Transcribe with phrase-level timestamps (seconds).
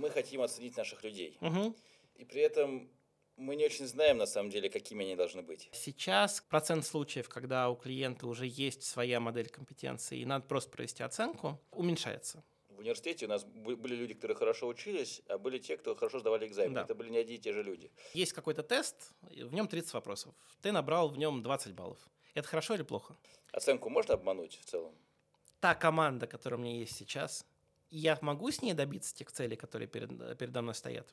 [0.00, 1.36] мы хотим оценить наших людей.
[1.40, 1.76] Мгм.
[2.16, 2.90] И при этом
[3.36, 5.68] мы не очень знаем, на самом деле, какими они должны быть.
[5.72, 11.02] Сейчас процент случаев, когда у клиента уже есть своя модель компетенции и надо просто провести
[11.02, 12.42] оценку, уменьшается.
[12.68, 16.46] В университете у нас были люди, которые хорошо учились, а были те, кто хорошо сдавали
[16.46, 16.74] экзамены.
[16.74, 16.82] Да.
[16.82, 17.90] Это были не одни и те же люди.
[18.14, 20.34] Есть какой-то тест, в нем 30 вопросов.
[20.62, 21.98] Ты набрал в нем 20 баллов.
[22.34, 23.16] Это хорошо или плохо?
[23.52, 24.94] Оценку можно обмануть в целом?
[25.60, 27.44] Та команда, которая у меня есть сейчас,
[27.90, 31.08] я могу с ней добиться тех целей, которые перед- передо мной стоят?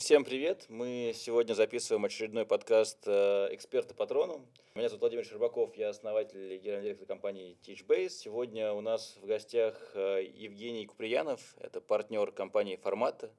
[0.00, 0.64] Всем привет!
[0.68, 4.46] Мы сегодня записываем очередной подкаст э, «Эксперты Патрону».
[4.74, 8.08] Меня зовут Владимир Щербаков, я основатель и генеральный директор компании TeachBase.
[8.08, 13.30] Сегодня у нас в гостях э, Евгений Куприянов, это партнер компании «Формата».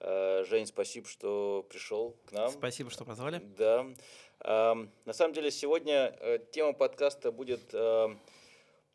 [0.00, 2.50] Э, Жень, спасибо, что пришел к нам.
[2.50, 3.40] Спасибо, что позвали.
[3.56, 3.86] Да.
[4.42, 8.08] Ам, На самом деле сегодня э, тема подкаста будет э,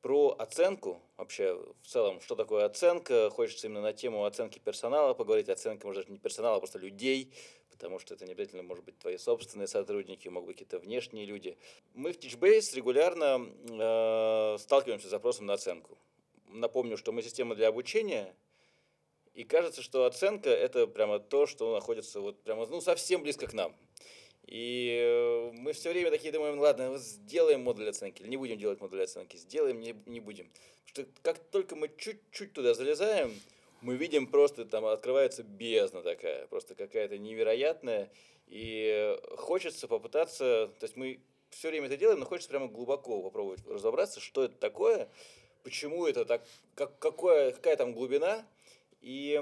[0.01, 0.99] про оценку.
[1.17, 3.29] Вообще, в целом, что такое оценка.
[3.29, 5.49] Хочется именно на тему оценки персонала поговорить.
[5.49, 7.31] Оценка, может, даже не персонала, а просто людей,
[7.69, 11.59] потому что это не обязательно может быть твои собственные сотрудники, могут быть какие-то внешние люди.
[11.93, 15.95] Мы в TeachBase регулярно э, сталкиваемся с запросом на оценку.
[16.47, 18.33] Напомню, что мы система для обучения,
[19.35, 23.53] и кажется, что оценка– это прямо то, что находится вот прямо, ну, совсем близко к
[23.53, 23.75] нам.
[24.47, 28.79] И э, мы все время такие думаем, ладно, сделаем модуль оценки, или не будем делать
[28.79, 30.49] модуль оценки, сделаем, не, не будем.
[30.87, 33.33] Потому что как только мы чуть-чуть туда залезаем,
[33.81, 38.11] мы видим просто, там открывается бездна такая, просто какая-то невероятная.
[38.47, 43.65] И хочется попытаться, то есть мы все время это делаем, но хочется прямо глубоко попробовать
[43.67, 45.09] разобраться, что это такое,
[45.63, 48.45] почему это так, как, какое, какая там глубина,
[49.01, 49.41] и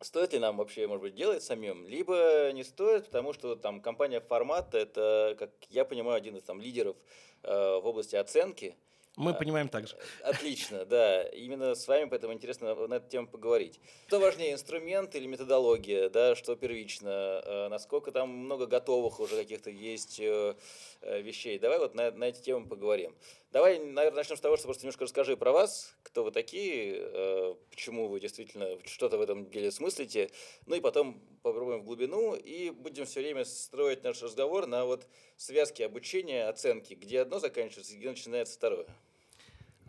[0.00, 4.20] стоит ли нам вообще, может быть, делать самим, либо не стоит, потому что там компания
[4.20, 6.96] «Формат»— это, как я понимаю, один из там лидеров
[7.42, 8.76] э, в области оценки.
[9.16, 9.96] Мы А, понимаем так же.
[10.22, 11.24] Отлично, да.
[11.24, 13.80] Именно с вами поэтому интересно на, эту тему поговорить.
[14.06, 19.68] Что важнее, инструмент или методология, да, что первично, э, насколько там много готовых уже каких-то
[19.68, 20.54] есть э,
[21.02, 21.58] вещей.
[21.58, 23.14] Давай вот на, на эти темы поговорим.
[23.52, 27.54] Давай, наверное, начнем с того, что просто немножко расскажи про вас, кто вы такие, э,
[27.70, 30.30] почему вы действительно что-то в этом деле смыслите,
[30.66, 35.06] ну и потом попробуем в глубину и будем все время строить наш разговор на вот
[35.36, 38.86] связке обучения, оценки, где одно заканчивается, где начинается второе.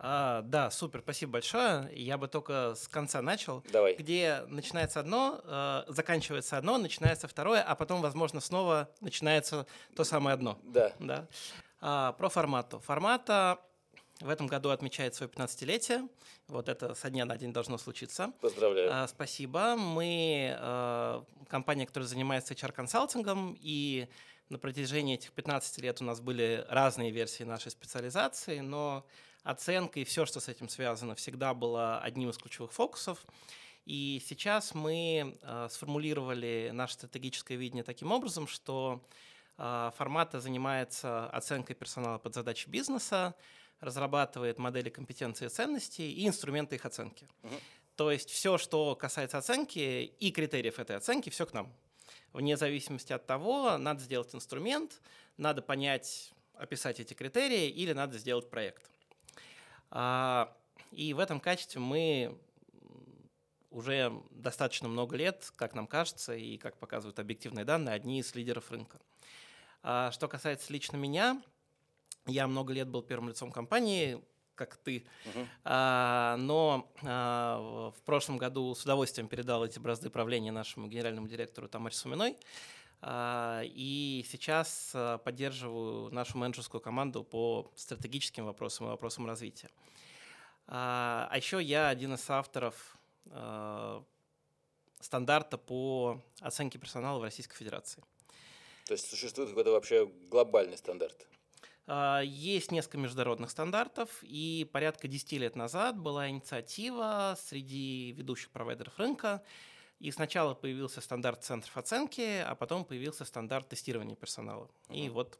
[0.04, 1.88] А, да, супер, спасибо большое.
[1.94, 3.62] Я бы только с конца начал.
[3.72, 3.94] Давай.
[3.94, 9.64] где начинается одно, э, заканчивается одно, начинается второе, а потом, возможно, снова начинается
[9.94, 10.58] то самое одно.
[10.64, 10.92] Да.
[10.98, 11.28] Да.
[11.80, 12.80] А, про формату.
[12.80, 13.60] Формата
[14.20, 16.08] в этом году отмечает свое 15-летие.
[16.48, 18.32] Вот это со дня на день должно случиться.
[18.40, 18.90] Поздравляю.
[18.92, 19.76] А, Спасибо.
[19.76, 24.08] Мы э, компания, которая занимается HR-консалтингом, и
[24.48, 29.06] на протяжении этих 15 лет у нас были разные версии нашей специализации, но
[29.42, 33.24] оценка и все, что с этим связано, всегда было одним из ключевых фокусов.
[33.84, 39.04] И сейчас мы э, сформулировали наше стратегическое видение таким образом, что
[39.58, 43.34] э, формата занимается оценкой персонала под задачи бизнеса,
[43.80, 47.26] разрабатывает модели компетенции и ценностей и инструменты их оценки.
[47.42, 47.54] Мгм.
[47.96, 51.72] То есть все, что касается оценки и критериев этой оценки, все к нам.
[52.32, 55.00] Вне зависимости от того, надо сделать инструмент,
[55.36, 58.90] надо понять, описать эти критерии или надо сделать проект.
[59.94, 60.50] А,
[60.90, 62.36] И в этом качестве мы
[63.70, 68.70] уже достаточно много лет, как нам кажется, и как показывают объективные данные, одни из лидеров
[68.70, 68.98] рынка.
[69.82, 71.40] А Что касается лично меня,
[72.26, 74.22] я много лет был первым лицом компании,
[74.54, 75.48] как ты, Мгм.
[75.64, 81.68] а, но а, в прошлом году с удовольствием передал эти бразды правления нашему генеральному директору
[81.68, 82.36] Тамаре Суминой.
[83.04, 89.70] А, И сейчас а, поддерживаю нашу менеджерскую команду по стратегическим вопросам и вопросам развития.
[90.68, 92.96] А а еще я один из авторов
[95.00, 98.02] стандарта по оценке персонала в Российской Федерации.
[98.86, 101.26] То есть существует какой-то вообще глобальный стандарт.
[102.24, 109.42] Есть несколько международных стандартов, и порядка 10 лет назад была инициатива среди ведущих провайдеров рынка,
[110.02, 114.68] и сначала появился стандарт центров оценки, а потом появился стандарт тестирования персонала.
[114.90, 115.12] И Мгм.
[115.14, 115.38] вот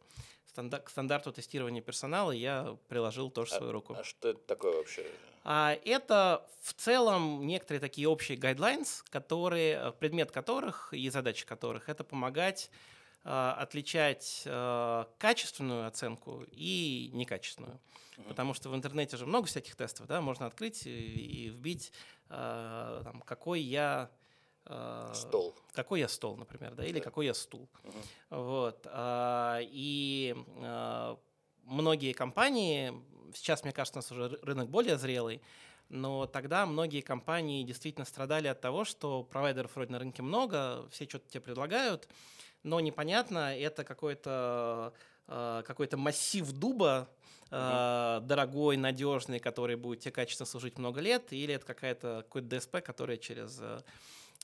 [0.85, 3.95] к стандарту тестирования персонала я приложил тоже свою руку.
[3.99, 5.05] А что это такое вообще?
[5.43, 11.89] А это в целом некоторые такие общие guidelines, которые, э, предмет которых и задача которых
[11.89, 12.71] это помогать
[13.25, 17.81] э, отличать э, качественную оценку и некачественную.
[18.17, 18.29] Мгм.
[18.29, 21.93] Потому что в интернете же много всяких тестов, да, можно открыть и, и вбить,
[22.29, 24.11] э, там, какой я
[25.15, 25.55] Стол.
[25.75, 27.05] какой я стол, например, да, или Да.
[27.05, 27.69] какой я стул.
[27.83, 28.03] Мгм.
[28.31, 28.87] Вот.
[28.91, 31.19] а, И а,
[31.65, 32.93] многие компании
[33.35, 35.41] сейчас, мне кажется, у нас уже рынок более зрелый,
[35.89, 41.09] но тогда многие компании действительно страдали от того, что провайдеров вроде на рынке много, все
[41.09, 42.09] что-то тебе предлагают,
[42.63, 44.93] но непонятно, это какой-то
[45.27, 47.09] какой-то массив дуба,
[47.51, 52.83] э, дорогой, надежный, который будет тебе качественно служить много лет, или это какая-то какой-то ДСП,
[52.83, 53.61] который через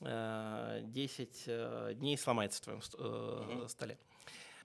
[0.01, 2.81] 10 э, дней сломается в твоем
[3.63, 3.97] э, столе.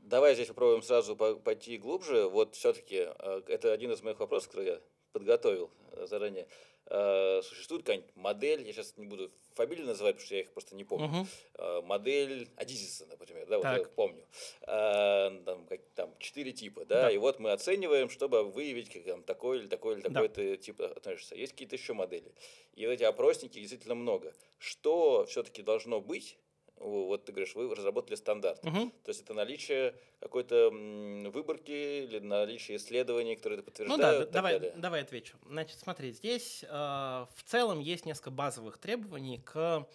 [0.05, 2.29] Давай здесь попробуем сразу пойти глубже.
[2.29, 4.81] Вот все-таки э, это один из моих вопросов, который я
[5.13, 6.47] подготовил э, заранее.
[6.87, 10.75] Э, существует какая-нибудь модель, я сейчас не буду фамилии называть, потому что я их просто
[10.75, 11.07] не помню.
[11.07, 11.83] Угу.
[11.87, 13.79] Модель Адизиса, например, да, вот так.
[13.79, 14.27] я помню.
[14.67, 19.23] Там, как, там четыре типа, да, да, и вот мы оцениваем, чтобы выявить, как там
[19.23, 20.35] такой или такой или такой да.
[20.35, 21.37] ты тип относишься.
[21.37, 22.33] Есть какие-то еще модели.
[22.75, 24.35] И вот эти опросники действительно много.
[24.59, 26.37] Что все-таки должно быть
[26.77, 28.65] вот ты говоришь, вы разработали стандарт.
[28.65, 28.91] Угу.
[29.05, 34.21] То есть это наличие какой-то выборки или наличие исследований, которые это подтверждают.
[34.21, 34.75] Ну да, давай, далее.
[34.77, 35.37] давай отвечу.
[35.47, 39.87] Значит, смотри, здесь э, в целом есть несколько базовых требований к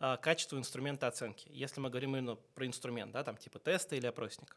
[0.00, 1.48] э, качеству инструмента оценки.
[1.50, 4.56] Если мы говорим именно про инструмент, да, там типа теста или опросника.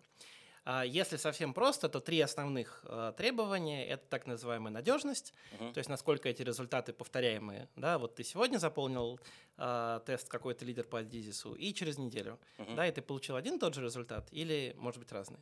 [0.86, 5.74] Если совсем просто, то три основных э, требования– это так называемая надежность, uh-huh.
[5.74, 7.68] то есть насколько эти результаты повторяемые.
[7.76, 9.20] Да, вот ты сегодня заполнил
[9.58, 12.76] э, тест какой-то лидер по Адизису, и через неделю, uh-huh.
[12.76, 15.42] да, и ты получил один и тот же результат, или, может быть, разные.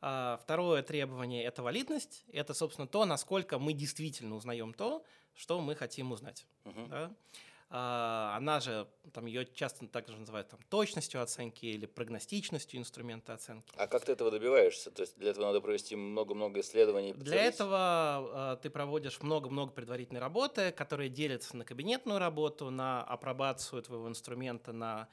[0.00, 2.24] А второе требование– это валидность.
[2.32, 5.02] Это, собственно, то, насколько мы действительно узнаем то,
[5.34, 6.46] что мы хотим узнать.
[6.64, 6.88] Uh-huh.
[6.88, 7.12] Да?
[7.68, 13.72] А, она же, там ее часто также называют там, точностью оценки или прогностичностью инструмента оценки.
[13.76, 14.90] А как ты этого добиваешься?
[14.92, 17.12] То есть для этого надо провести много-много исследований?
[17.14, 23.82] Для этого э, ты проводишь много-много предварительной работы, которые делятся на кабинетную работу, на апробацию
[23.82, 25.08] твоего инструмента, на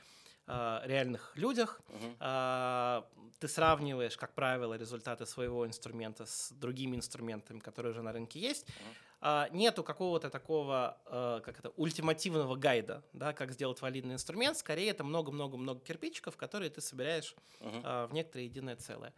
[0.46, 1.82] э, реальных людях.
[1.90, 3.06] Угу.
[3.40, 8.70] Ты сравниваешь, как правило, результаты своего инструмента с другими инструментами, которые уже на рынке есть.
[8.70, 9.13] Угу а,
[9.52, 14.58] нету какого-то такого, э, как это, ультимативного гайда, да, как сделать валидный инструмент.
[14.58, 18.08] Скорее, это много-много-много кирпичиков, которые ты собираешь uh-huh.
[18.08, 19.14] в некоторое единое целое.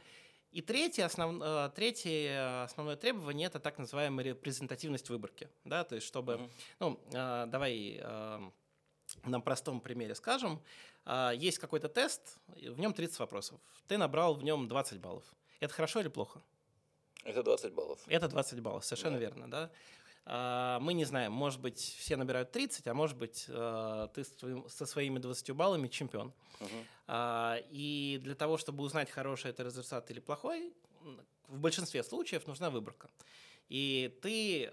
[0.51, 5.49] И третье, основ, э, третье основное требование– это так называемая репрезентативность выборки.
[5.63, 6.33] Да, то есть, чтобы…
[6.33, 6.49] Uh-huh.
[6.79, 6.99] Ну,
[7.47, 8.03] давай
[9.23, 10.61] на простом примере скажем.
[11.35, 13.59] Есть какой-то тест, в нем 30 вопросов.
[13.87, 15.23] Ты набрал в нем 20 баллов.
[15.59, 16.41] Это хорошо или плохо?
[17.25, 17.99] Это 20 баллов.
[18.07, 19.19] Это 20 баллов, совершенно да.
[19.19, 19.71] верно, да.
[20.25, 24.85] А, мы не знаем, может быть, все набирают 30, а может быть, э, ты со
[24.85, 26.33] своими 20 баллами чемпион.
[26.59, 27.17] Угу.
[27.71, 30.73] И для того, чтобы узнать, хороший это результат или плохой,
[31.47, 33.09] в большинстве случаев нужна выборка.
[33.69, 34.69] И ты, э,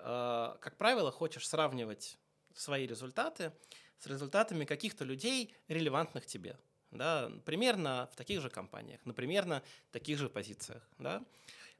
[0.60, 2.18] как правило, хочешь сравнивать
[2.54, 3.52] свои результаты
[3.98, 6.56] с результатами каких-то людей, релевантных тебе.
[6.90, 9.62] Да, примерно в таких же компаниях, например, на
[9.92, 10.86] таких же позициях.
[10.98, 11.24] Да?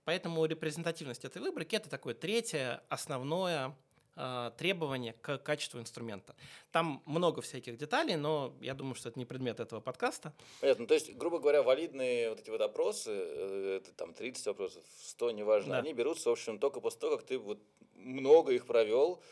[0.05, 3.77] Поэтому репрезентативность этой выборки– это такое третье основное
[4.17, 6.35] э, требование к качеству инструмента.
[6.71, 10.33] Там много всяких деталей, но я думаю, что это не предмет этого подкаста.
[10.61, 10.87] Понятно.
[10.87, 15.31] То есть, грубо говоря, валидные вот эти вот опросы, э, это там 30 вопросов, 100,
[15.33, 15.79] неважно, да.
[15.79, 17.61] они берутся, в общем, только после того, как ты вот
[17.95, 19.23] много их провел,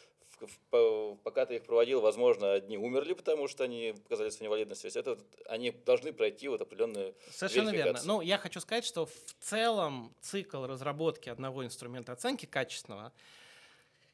[1.23, 4.83] пока ты их проводил, возможно, одни умерли, потому что они показали свою невалидность.
[4.83, 8.01] То есть это, они должны пройти вот определенную Совершенно верно.
[8.05, 13.13] Ну, я хочу сказать, что в целом цикл разработки одного инструмента оценки качественного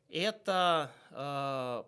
[0.09, 1.83] это э,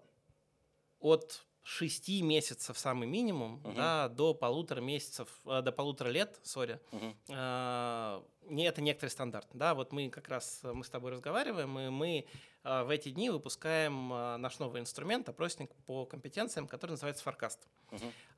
[1.00, 3.74] от 6 месяцев самый минимум, uh-huh.
[3.74, 6.80] да, до полутора месяцев, э, до полутора лет, сори,
[7.28, 11.90] э, не это некоторый стандарт, да, вот мы как раз мы с тобой разговариваем, и
[11.90, 12.26] мы
[12.64, 17.58] э, в эти дни выпускаем э, наш новый инструмент, опросник по компетенциям, который называется Forecast.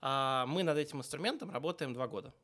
[0.02, 2.34] Э, мы над этим инструментом работаем два года,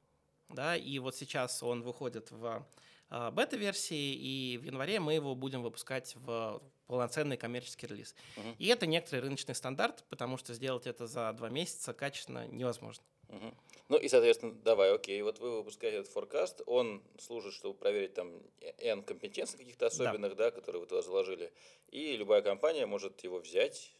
[0.50, 2.64] да, и вот сейчас он выходит в
[3.10, 8.14] э, бета-версии, и в январе мы его будем выпускать в полноценный коммерческий релиз.
[8.36, 8.56] Угу.
[8.58, 13.04] И это некоторый рыночный стандарт, потому что сделать это за два месяца качественно невозможно.
[13.28, 13.54] Угу.
[13.88, 18.42] Ну и, соответственно, давай, окей, вот вы выпускаете этот форкаст, он служит, чтобы проверить там
[18.78, 20.46] N компетенций каких-то особенных, да.
[20.46, 21.52] да, которые вы туда заложили,
[21.90, 23.92] и любая компания может его взять,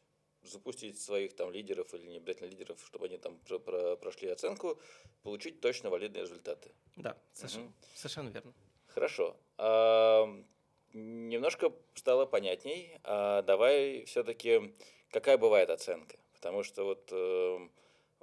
[0.42, 4.80] запустить своих там лидеров или не обязательно лидеров, чтобы они там про про прошли оценку,
[5.22, 6.70] получить точно валидные результаты.
[6.96, 7.74] Да, совершенно, угу.
[7.94, 8.52] совершенно верно.
[8.88, 9.36] Хорошо.
[9.58, 10.26] А,
[10.96, 12.98] немножко стало понятней.
[13.04, 14.74] А давай все-таки,
[15.10, 16.16] какая бывает оценка?
[16.34, 17.68] Потому что вот э,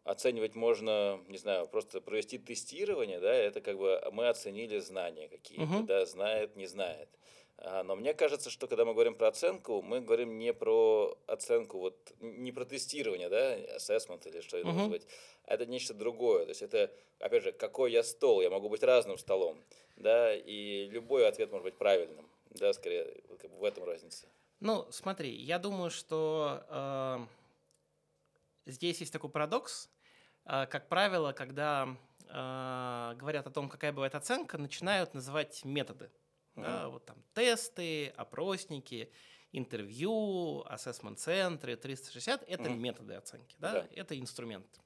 [0.04, 5.64] оценивать можно, не знаю, просто провести тестирование, да, это как бы мы оценили знания какие-то,
[5.64, 5.84] угу.
[5.84, 7.10] да, знает, не знает.
[7.58, 11.80] А, но мне кажется, что когда мы говорим про оценку, мы говорим не про оценку,
[11.80, 14.74] вот не про тестирование, да, assessment или что это uh-huh.
[14.74, 15.08] может быть,
[15.46, 16.46] а это нечто другое.
[16.46, 19.64] То есть это, опять же, какой я стол, я могу быть разным столом,
[19.96, 24.28] да, и любой ответ может быть правильным Да, скорее, как бы в этом разница.
[24.60, 29.90] Ну, смотри, я думаю, что э, здесь есть такой парадокс.
[30.46, 31.98] Э, как правило, когда
[32.30, 36.12] э, говорят о том, какая бывает оценка, начинают называть методы.
[36.56, 36.64] Mm-hmm.
[36.64, 39.12] Да, вот там тесты, опросники,
[39.52, 42.78] интервью, ассессмент-центры, 360– это mm-hmm.
[42.78, 43.74] методы оценки, да?
[43.74, 44.80] да, это инструменты.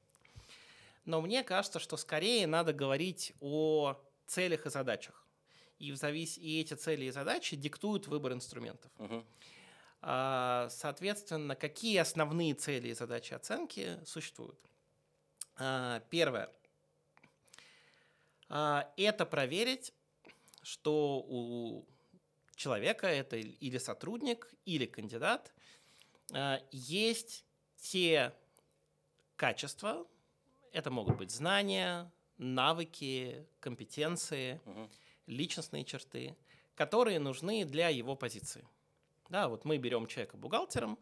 [1.06, 5.27] Но мне кажется, что скорее надо говорить о целях и задачах.
[5.80, 6.38] И, в завис...
[6.38, 8.92] и эти цели и задачи диктуют выбор инструментов.
[8.98, 10.70] Uh-huh.
[10.70, 14.60] Соответственно, какие основные цели и задачи оценки существуют?
[15.56, 16.50] А, первое.
[18.50, 19.94] А, это проверить,
[20.62, 21.86] что у
[22.56, 25.54] человека, это или сотрудник, или кандидат,
[26.72, 27.46] есть
[27.78, 28.34] те
[29.36, 30.06] качества,
[30.74, 34.90] это могут быть знания, навыки, компетенции, угу.
[35.28, 36.36] Личностные черты,
[36.76, 38.68] которые нужны для его позиции.
[39.30, 40.98] Да, вот мы берем человека бухгалтером,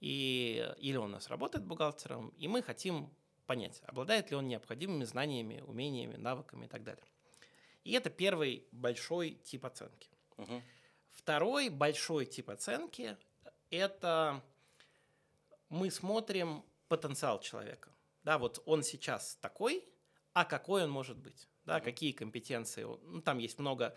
[0.00, 3.10] и, или он у нас работает бухгалтером, и мы хотим
[3.46, 7.04] понять, обладает ли он необходимыми знаниями, умениями, навыками и так далее.
[7.84, 10.08] И это первый большой тип оценки.
[10.36, 10.62] Угу.
[11.12, 13.16] Второй большой тип оценки–
[13.70, 14.42] это
[15.68, 17.90] мы смотрим потенциал человека.
[18.22, 19.88] Да, вот он сейчас такой,
[20.32, 21.48] а какой он может быть?
[21.66, 21.82] Да, mm-hmm.
[21.82, 22.84] какие компетенции?
[22.84, 23.94] Ну, там есть много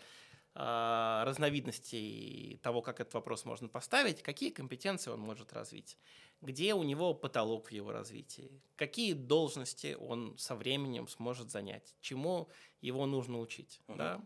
[0.54, 5.96] э, разновидностей того, как этот вопрос можно поставить, какие компетенции он может развить,
[6.42, 12.48] где у него потолок в его развитии, какие должности он со временем сможет занять, чему
[12.80, 13.80] его нужно учить.
[13.86, 13.96] Mm-hmm.
[13.96, 14.20] Да?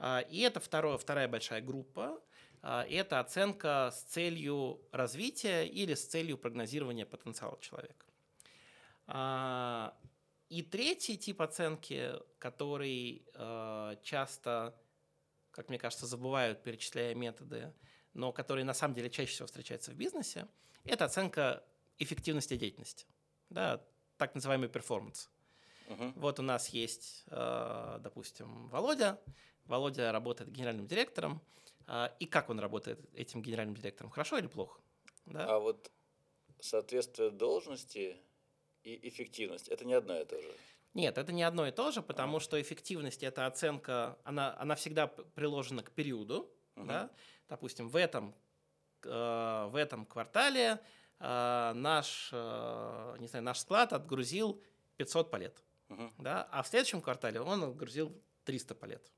[0.00, 2.20] А, и это второе, вторая большая группа.
[2.62, 8.06] А, это оценка с целью развития или с целью прогнозирования потенциала человека.
[10.50, 14.76] И третий тип оценки, который э, часто,
[15.52, 17.72] как мне кажется, забывают, перечисляя методы,
[18.14, 20.48] но который на самом деле чаще всего встречается в бизнесе,
[20.82, 21.62] это оценка
[21.98, 23.06] эффективности деятельности,
[23.48, 23.80] да,
[24.16, 25.30] так называемый перформанс.
[25.86, 26.12] Uh-huh.
[26.16, 29.20] Вот у нас есть, э, допустим, Володя.
[29.66, 31.40] Володя работает генеральным директором.
[31.86, 34.10] Э, и как он работает этим генеральным директором?
[34.10, 34.80] Хорошо или плохо?
[35.26, 35.46] Да?
[35.46, 35.92] А вот
[36.58, 38.16] соответствие должности
[38.82, 40.48] и эффективность– это не одно и то же.
[40.94, 42.40] Нет, это не одно и то же, потому а.
[42.40, 46.50] что эффективность– это оценка, она, она всегда приложена к периоду.
[46.76, 46.86] Угу.
[46.86, 47.10] Да?
[47.48, 48.34] Допустим, в этом,
[49.04, 50.80] э, в этом квартале
[51.18, 54.60] э, наш, э, не знаю, наш склад отгрузил
[54.96, 55.62] 500 палет.
[55.88, 56.12] Угу.
[56.18, 56.48] Да?
[56.50, 58.12] А в следующем квартале он отгрузил
[58.44, 59.12] 300 палет.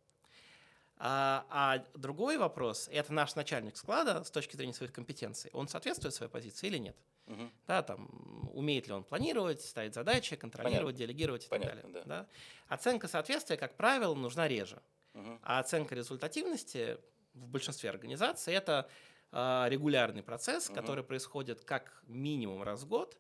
[0.97, 5.51] А, а другой вопрос– это наш начальник склада с точки зрения своих компетенций.
[5.53, 6.97] Он соответствует своей позиции или нет?
[7.27, 7.51] Угу.
[7.67, 8.09] Да, там,
[8.53, 10.99] умеет ли он планировать, ставить задачи, контролировать, Понятно.
[10.99, 12.03] делегировать и Понятно, так далее.
[12.07, 12.21] Да.
[12.23, 12.27] Да?
[12.69, 14.83] Оценка соответствия, как правило, нужна реже.
[15.15, 15.41] Угу.
[15.43, 16.99] А оценка результативности
[17.35, 18.89] в большинстве организаций– это
[19.31, 20.75] э, регулярный процесс, угу.
[20.75, 23.17] который происходит как минимум раз в год,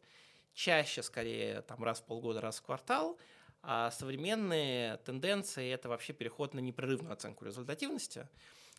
[0.52, 3.18] чаще, скорее, там, раз в полгода, раз в квартал–
[3.62, 8.28] а современные тенденции– это вообще переход на непрерывную оценку результативности,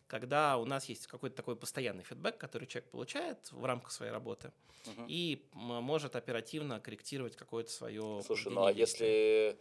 [0.06, 4.52] когда у нас есть какой-то такой постоянный фидбэк, который человек получает в рамках своей работы
[4.86, 5.04] угу.
[5.08, 9.58] и может оперативно корректировать какое-то свое Слушай, ну а если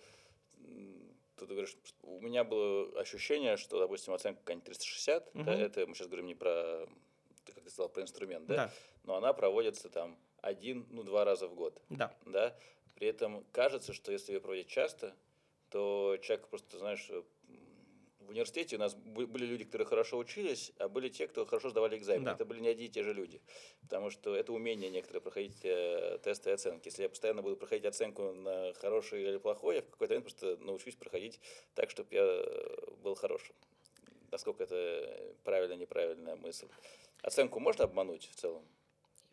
[1.37, 5.43] ты говоришь, у меня было ощущение, что, допустим, оценка какая-нибудь 360, угу.
[5.43, 6.87] да, это мы сейчас говорим не про,
[7.45, 8.55] ты как ты сказал, про инструмент, да?
[8.55, 8.71] да,
[9.03, 11.81] но она проводится там один, ну, два раза в год.
[11.89, 12.13] Да.
[12.25, 12.55] Да?
[12.95, 15.15] При этом кажется, что если ее проводить часто,
[15.69, 17.09] то человек просто, знаешь,
[18.25, 21.97] в университете у нас были люди, которые хорошо учились, а были те, кто хорошо сдавали
[21.97, 22.25] экзамены.
[22.25, 22.33] Да.
[22.33, 23.41] Это были не одни и те же люди.
[23.81, 26.87] Потому что это умение некоторые проходить э, тесты и оценки.
[26.87, 30.57] Если я постоянно буду проходить оценку на хорошее или плохое, я в какой-то момент просто
[30.57, 31.39] научусь проходить
[31.75, 33.55] так, чтобы я э, был хорошим.
[34.31, 36.67] Насколько это правильная, неправильная мысль.
[37.21, 38.65] Оценку можно обмануть в целом?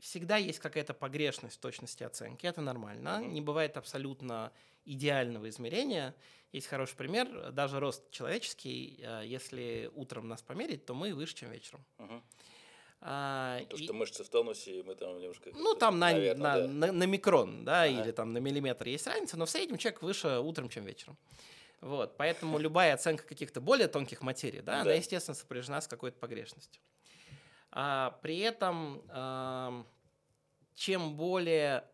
[0.01, 3.21] Всегда есть какая-то погрешность в точности оценки, это нормально.
[3.21, 3.29] Mm-hmm.
[3.29, 4.53] Не бывает абсолютно
[4.85, 6.15] идеального измерения.
[6.53, 11.51] Есть хороший пример, даже рост человеческий, э, если утром нас померить, то мы выше, чем
[11.51, 11.85] вечером.
[11.99, 12.23] Mm-hmm.
[13.03, 13.85] А, То, и...
[13.85, 15.51] что мышцы в тонусе, мы там немножко...
[15.55, 16.67] Ну, там на, наверное, на, да.
[16.67, 18.03] на, на микрон, да, ага.
[18.03, 21.17] или там на миллиметр есть разница, но в среднем человек выше утром, чем вечером.
[21.81, 26.83] Вот, поэтому любая оценка каких-то более тонких материй, да, она, естественно, сопряжена с какой-то погрешностью.
[27.73, 29.85] А, при этом, а,
[30.75, 31.85] чем более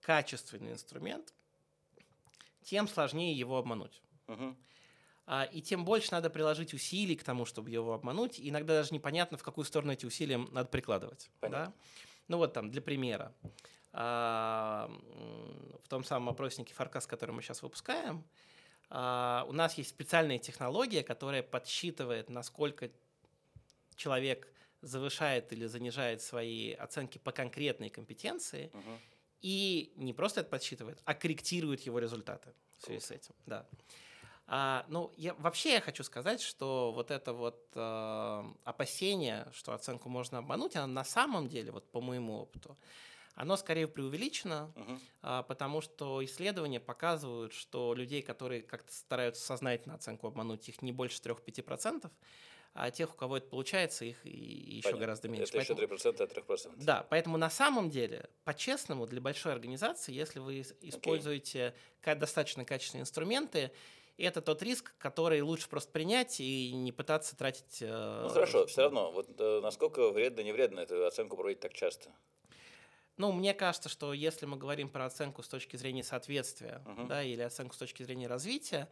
[0.00, 1.32] качественный инструмент,
[2.62, 4.02] тем сложнее его обмануть.
[4.28, 4.56] Угу.
[5.26, 8.38] А, и тем больше надо приложить усилий к тому, чтобы его обмануть.
[8.38, 11.30] И иногда даже непонятно, в какую сторону эти усилия надо прикладывать.
[11.40, 11.72] Да?
[12.28, 13.32] Ну вот там, для примера.
[13.92, 14.90] А,
[15.84, 18.24] в том самом опроснике Фаркас, который мы сейчас выпускаем,
[18.90, 22.90] а, у нас есть специальная технология, которая подсчитывает, насколько
[23.96, 28.98] человек завышает или занижает свои оценки по конкретной компетенции Мгм.
[29.40, 33.34] и не просто это подсчитывает, а корректирует его результаты в связи с этим.
[33.46, 33.68] Да.
[34.46, 40.08] А, ну, я, вообще я хочу сказать, что вот это вот э, опасение, что оценку
[40.08, 42.78] можно обмануть, оно на самом деле, вот по моему опыту,
[43.34, 45.00] оно скорее преувеличено, Мгм.
[45.22, 50.92] а, потому что исследования показывают, что людей, которые как-то стараются сознательно оценку обмануть, их не
[50.92, 52.12] больше 3-5%,
[52.74, 55.00] а тех, у кого это получается, их и, еще Понятно.
[55.00, 55.44] гораздо меньше.
[55.48, 56.84] Это еще Поэтому- 3% от 3%.
[56.84, 62.64] да, поэтому на самом деле, по-честному, для большой организации, если вы ис- используете ка- достаточно
[62.64, 63.72] качественные инструменты,
[64.18, 67.78] это тот риск, который лучше просто принять и не пытаться тратить...
[67.82, 71.72] э, Ну хорошо, все равно, вот э, насколько вредно, не вредно эту оценку проводить так
[71.74, 72.10] часто?
[73.18, 77.08] Ну, мне кажется, что если мы говорим про оценку с точки зрения соответствия, Мгм.
[77.08, 78.88] да, или оценку с точки зрения развития,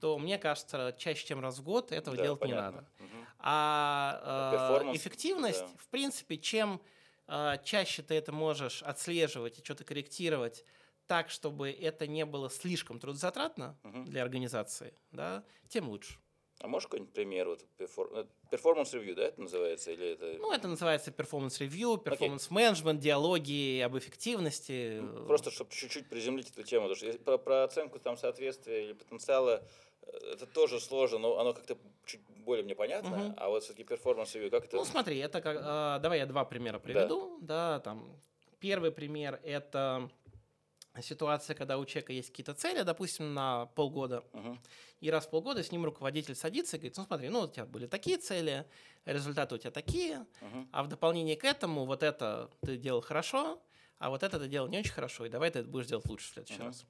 [0.00, 2.70] то мне кажется, чаще, чем раз в год этого Да, делать не понятно.
[2.72, 2.88] надо.
[2.98, 3.26] Мгм.
[3.38, 5.68] А э, Перформанс, эффективность, да.
[5.78, 6.80] в принципе, чем
[7.28, 10.64] э, чаще ты это можешь отслеживать и что-то корректировать
[11.06, 14.06] так, чтобы это не было слишком трудозатратно Мгм.
[14.06, 16.18] для организации, да, тем лучше.
[16.60, 17.48] А можешь какой-нибудь пример?
[17.48, 17.66] Вот,
[18.50, 19.90] performance review, да, это называется?
[19.90, 20.36] Или это...
[20.38, 25.00] Ну, это называется performance review, performance менеджмент, диалоги об эффективности.
[25.02, 26.88] Ну, Просто, чтобы чуть-чуть приземлить эту тему.
[26.88, 29.66] Потому что про, про оценку там, соответствия или потенциала, э,
[30.12, 33.16] это тоже сложно, но оно как-то чуть более мне понятно.
[33.16, 33.34] Мгм.
[33.36, 34.76] А вот все-таки performance review, как это?
[34.76, 35.56] Ну, смотри, это как...
[35.56, 37.38] э, давай я два примера приведу.
[37.40, 37.80] Да.
[37.80, 38.08] там.
[38.58, 40.10] Первый пример– это
[41.02, 44.24] ситуация, когда у человека есть какие-то цели, допустим, на полгода.
[44.32, 44.58] Мгм.
[45.00, 47.66] И раз в полгода с ним руководитель садится и говорит, ну смотри, ну у тебя
[47.66, 48.66] были такие цели,
[49.04, 50.68] результаты у тебя такие, Мгм.
[50.72, 53.60] а в дополнение к этому вот это ты делал хорошо,
[53.98, 56.28] а вот это ты делал не очень хорошо, и давай ты это будешь делать лучше
[56.30, 56.66] в следующий Мгм.
[56.66, 56.86] раз.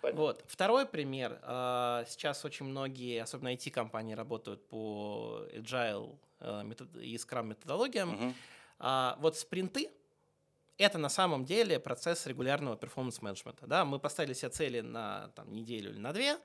[0.00, 0.20] Понятно.
[0.22, 0.44] Вот.
[0.46, 1.38] Второй пример.
[1.42, 8.34] а, Сейчас очень многие, особенно IT-компании, работают по agile э, метод- и Scrum методологиям.
[8.78, 9.90] А, Вот спринты–
[10.78, 13.66] это на самом деле процесс регулярного перформанс-менеджмента.
[13.66, 13.84] Да?
[13.84, 16.38] Мы поставили себе цели на там, неделю или на две.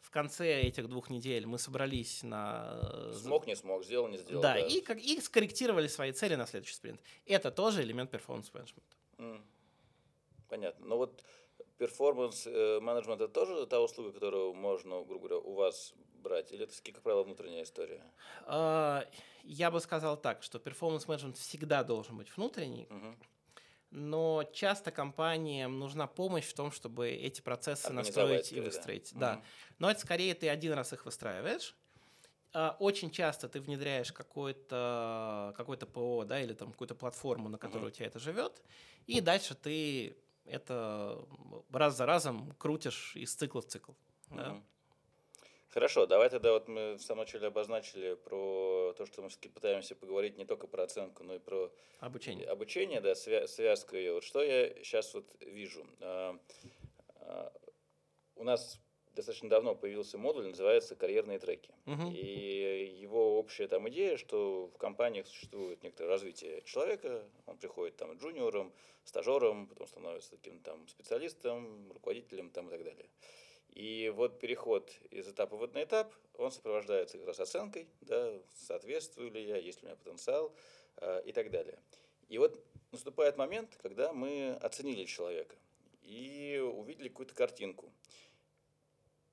[0.00, 2.78] В конце этих двух недель мы собрались на...
[2.82, 4.42] э, Смог, не смог, сделал, не сделал.
[4.42, 7.00] да, И, как, и скорректировали свои цели на следующий спринт.
[7.26, 8.96] Это тоже элемент performance менеджмента.
[9.18, 9.44] М.
[10.48, 10.86] Понятно.
[10.86, 11.24] Но вот
[11.82, 12.80] performance э,
[13.14, 16.52] это тоже та услуга, которую можно, грубо говоря, у вас брать?
[16.52, 18.02] Или это, как правило, внутренняя история?
[18.46, 19.04] А,
[19.42, 23.16] Я бы сказал так, что performance менеджмент всегда должен быть внутренний, Мгм.
[23.90, 29.10] но часто компаниям нужна помощь в том, чтобы эти процессы настроить и выстроить.
[29.14, 29.42] Да.
[29.78, 31.76] Но это скорее ты один раз их выстраиваешь.
[32.54, 37.80] А, Очень часто ты внедряешь какое-то какое ПО, да, или там какую-то платформу, на которой
[37.80, 37.88] Мгм.
[37.88, 38.62] у тебя это живет,
[39.06, 41.24] и дальше ты это
[41.72, 43.92] раз за разом крутишь из цикла в цикл.
[44.30, 44.50] да.
[44.50, 44.64] Мгм.
[45.68, 49.94] Хорошо, давай тогда вот мы в самом начале обозначили про то, что мы все-таки пытаемся
[49.94, 52.46] поговорить не только про оценку, но и про Обучение.
[52.46, 54.12] обучение, да, свя- связку ее.
[54.12, 55.86] Вот что я сейчас вот вижу.
[56.00, 56.38] А,
[57.16, 57.52] а,
[58.34, 58.78] У нас
[59.14, 61.74] достаточно давно появился модуль, называется «Карьерные треки».
[61.86, 62.10] Мгм.
[62.12, 68.16] И его общая там идея, что в компаниях существует некоторое развитие человека, он приходит там
[68.16, 68.72] джуниором,
[69.04, 73.08] стажером, потом становится таким там специалистом, руководителем там и так далее.
[73.70, 79.30] И вот переход из этапа в на этап, он сопровождается как раз оценкой, да, соответствую
[79.30, 80.54] ли я, есть ли у меня потенциал
[80.98, 81.78] э, и так далее.
[82.28, 85.56] И вот наступает момент, когда мы оценили человека
[86.02, 87.90] и увидели какую-то картинку.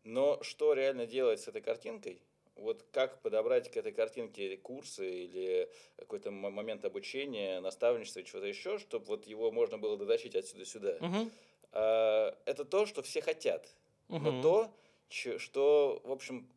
[0.10, 2.20] Но что реально делать с этой картинкой?
[2.56, 9.06] Вот как подобрать к этой картинке курсы или какой-то момент обучения, наставничества, чего-то еще, чтобы
[9.06, 10.98] вот его можно было дотащить отсюда сюда.
[11.00, 11.32] Мгм.
[11.74, 13.70] А, Это то, что все хотят.
[14.08, 14.42] Но Мгм.
[14.42, 14.74] то,
[15.10, 16.50] что, в общем,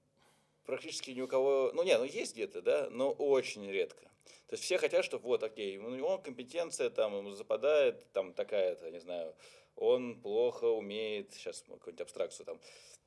[0.65, 1.73] практически ни у кого...
[1.75, 4.03] Ну, не, ну есть где-то, да, но очень редко.
[4.47, 8.91] То есть все хотят, чтобы вот, окей, у него компетенция там ему западает, там такая-то,
[8.91, 9.35] не знаю,
[9.77, 12.61] он плохо умеет, сейчас какую-нибудь абстракцию там,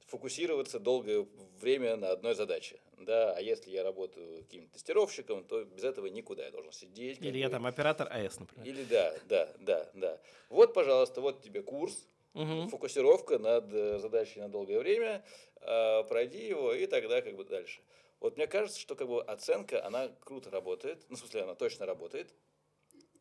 [0.05, 1.27] фокусироваться долгое
[1.59, 6.45] время на одной задаче, да, а если я работаю каким-то тестировщиком, то без этого никуда,
[6.45, 7.19] я должен сидеть.
[7.21, 8.67] Или я там оператор АЭС, например.
[8.67, 10.21] Или да, да, да, да.
[10.49, 12.69] Вот, пожалуйста, вот тебе курс, Мгм.
[12.69, 15.23] фокусировка над э, задачей на долгое время,
[15.61, 17.81] э, пройди его, и тогда как бы дальше.
[18.19, 21.85] Вот мне кажется, что как бы оценка, она круто работает, ну, в смысле, она точно
[21.85, 22.33] работает,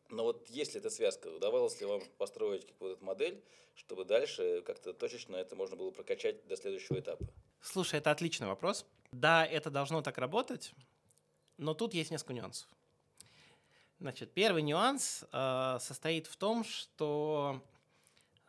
[0.09, 3.43] но вот есть ли эта связка, удавалось ли вам построить какую-то модель,
[3.75, 7.25] чтобы дальше как-то точечно это можно было прокачать до следующего этапа?
[7.61, 8.85] Слушай, это отличный вопрос.
[9.11, 10.73] Да, это должно так работать,
[11.57, 12.67] но тут есть несколько нюансов.
[13.99, 17.61] Значит, первый нюанс э, состоит в том, что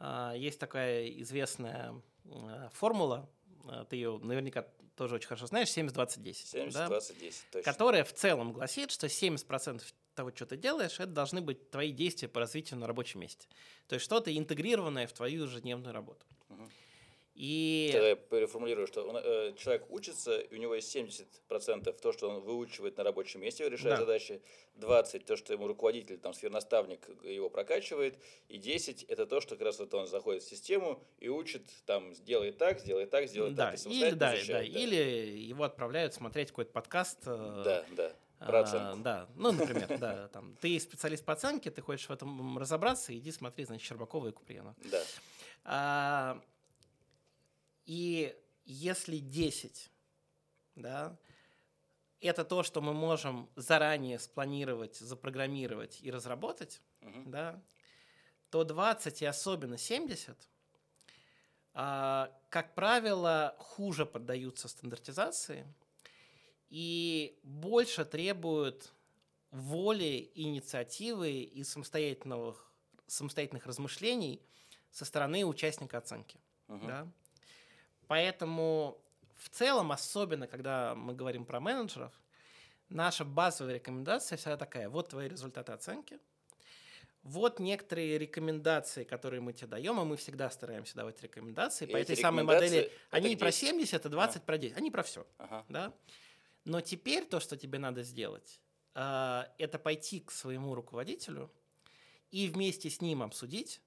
[0.00, 3.28] э, есть такая известная э, формула
[3.64, 4.66] э, ты ее наверняка
[4.96, 6.70] тоже очень хорошо знаешь, 70-20-10.
[6.70, 7.62] 70-20-10, точно.
[7.62, 9.82] Которая в целом гласит, что 70%
[10.16, 13.46] того, что ты делаешь, это должны быть твои действия по развитию на рабочем месте.
[13.86, 16.26] То есть что-то интегрированное в твою ежедневную работу.
[17.34, 22.10] И Тогда я переформулирую, что он, э, человек учится, и у него есть 70% то,
[22.12, 23.96] что он выучивает на рабочем месте, решая Да.
[23.98, 24.40] задачи,
[24.74, 29.66] 20% то, что ему руководитель, там, сфернаставник его прокачивает, и 10% это то, что как
[29.66, 33.72] раз вот он заходит в систему и учит, там, сделай так, сделай так, сделай да,
[33.72, 34.80] так, и или, да, да, изучает, да.
[34.80, 37.18] или его отправляют смотреть какой-то подкаст.
[37.26, 38.12] э, Да, да,
[38.46, 39.02] про оценку.
[39.02, 43.32] да, ну, например, да, там, ты специалист по оценке, ты хочешь в этом разобраться, иди
[43.32, 44.74] смотри, значит, Щербакова и Куприянова.
[44.78, 45.02] Да.
[45.64, 46.42] А,
[47.84, 49.90] и если 10,
[50.74, 51.16] да,
[52.20, 57.30] это то, что мы можем заранее спланировать, запрограммировать и разработать, Мгм.
[57.30, 57.62] да,
[58.50, 60.36] то 20 и особенно 70,
[61.74, 65.66] а, как правило, хуже поддаются стандартизации
[66.68, 68.92] и больше требуют
[69.50, 72.70] воли, инициативы и самостоятельных,
[73.06, 74.42] самостоятельных размышлений
[74.90, 76.38] со стороны участника оценки.
[76.68, 76.86] Мгм.
[76.86, 77.08] Да?
[78.06, 79.00] Поэтому
[79.36, 82.12] в целом, особенно когда мы говорим про менеджеров,
[82.88, 84.88] наша базовая рекомендация всегда такая.
[84.88, 86.18] Вот твои результаты оценки.
[87.22, 91.84] Вот некоторые рекомендации, которые мы тебе даем, а мы всегда стараемся давать рекомендации.
[91.84, 93.60] И По этой самой модели, они не про 10.
[93.60, 94.76] 70, а 20 про 10.
[94.76, 95.26] Они про все.
[95.38, 95.64] Ага.
[95.68, 95.92] Да?
[96.66, 98.60] Но теперь то, что тебе надо сделать,
[98.94, 101.48] а, это пойти к своему руководителю
[102.32, 103.80] и вместе с ним обсудить,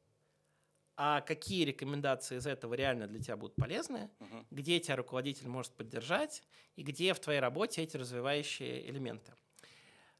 [0.95, 4.47] а какие рекомендации из этого реально для тебя будут полезны, Мгм.
[4.49, 6.41] где тебя руководитель может поддержать
[6.77, 9.33] и где в твоей работе эти развивающие элементы.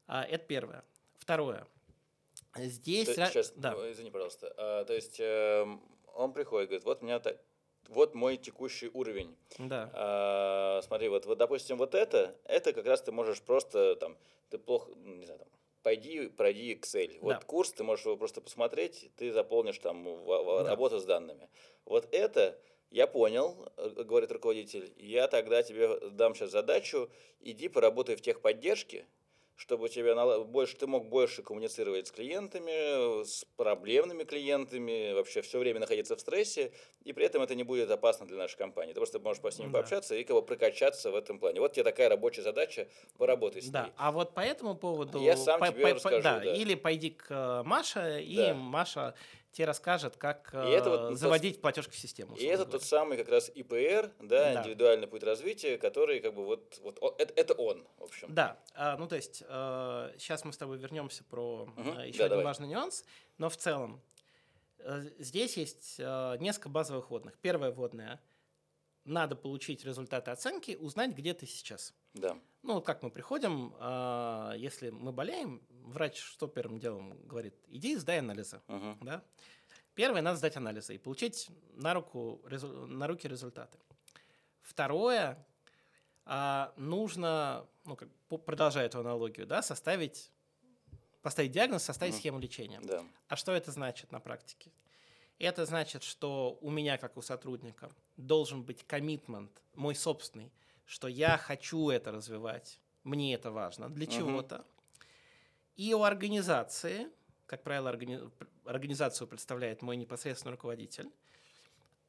[0.06, 0.84] А, Это первое.
[1.18, 1.66] Второе.
[2.56, 3.06] Здесь...
[3.14, 3.72] То- ра- Сейчас, да.
[3.72, 4.52] ну, извини, пожалуйста.
[4.58, 5.80] А, то есть эм,
[6.14, 7.40] он приходит, говорит, вот у меня так,
[7.90, 9.36] вот мой текущий уровень.
[9.58, 9.90] Да.
[9.92, 14.16] А, смотри, вот, вот, допустим, вот это, это как раз ты можешь просто там,
[14.48, 15.48] ты плохо, ну, не знаю, там,
[15.82, 17.18] пойди, пройди Excel.
[17.20, 17.40] Вот Да.
[17.40, 20.70] курс, ты можешь его просто посмотреть, ты заполнишь там в- в- Да.
[20.70, 21.48] работу с данными.
[21.84, 22.58] Вот это
[22.90, 29.06] я понял, э, говорит руководитель, я тогда тебе дам сейчас задачу, иди поработай в техподдержке,
[29.60, 35.58] чтобы у тебя больше, ты мог больше коммуницировать с клиентами, с проблемными клиентами, вообще все
[35.58, 36.72] время находиться в стрессе,
[37.04, 38.94] и при этом это не будет опасно для нашей компании.
[38.94, 39.78] Ты просто можешь с ними Да.
[39.80, 41.60] пообщаться и как бы прокачаться в этом плане.
[41.60, 43.92] Вот тебе такая рабочая задача, поработай с Да, ней.
[43.98, 45.20] а вот по этому поводу...
[45.20, 46.54] Я сам по- тебе по- по- расскажу, да, да.
[46.54, 48.54] Или пойди к э, Маше, и Да.
[48.54, 49.14] Маша
[49.52, 52.36] тебе расскажет, как И это вот э, тот- заводить платежку в систему.
[52.36, 52.70] И это говоря.
[52.72, 54.60] тот самый как раз ИПР, да, Да.
[54.60, 58.32] индивидуальный путь развития, который как бы вот, вот это, это он, в общем.
[58.34, 62.24] Да, а, ну то есть сейчас мы с тобой вернемся про Мгм, э, еще да,
[62.26, 62.44] один давай.
[62.44, 63.04] важный нюанс,
[63.38, 64.00] но в целом
[64.78, 67.36] э, здесь есть э, несколько базовых вводных.
[67.38, 68.20] Первая вводная–
[69.06, 71.94] надо получить результаты оценки, узнать, где ты сейчас.
[72.12, 72.36] Да.
[72.62, 77.54] Ну, вот как мы приходим, а, если мы болеем, врач что первым делом говорит?
[77.68, 78.60] Иди сдай анализы.
[78.68, 78.98] Мгм.
[79.02, 79.22] Да?
[79.94, 83.78] Первое, надо сдать анализы и получить на, руку, на руки результаты.
[84.62, 85.44] Второе,
[86.24, 88.08] а, нужно, ну, как,
[88.46, 90.30] продолжая эту аналогию, да, составить,
[91.22, 92.20] поставить диагноз, составить Мгм.
[92.20, 92.80] схему лечения.
[92.82, 93.04] Да.
[93.28, 94.72] А что это значит на практике?
[95.38, 100.52] Это значит, что у меня, как у сотрудника, должен быть коммитмент, мой собственный,
[100.84, 104.14] что я хочу это развивать, мне это важно, для Мгм.
[104.14, 104.64] чего-то.
[105.80, 107.08] И у организации,
[107.46, 108.30] как правило, органи-
[108.66, 111.10] организацию представляет мой непосредственный руководитель,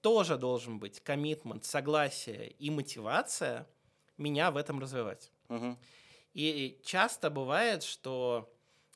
[0.01, 3.65] тоже должен быть коммитмент, согласие и мотивация
[4.17, 5.31] меня в этом развивать.
[5.47, 5.77] Мгм.
[6.33, 8.53] И часто бывает, что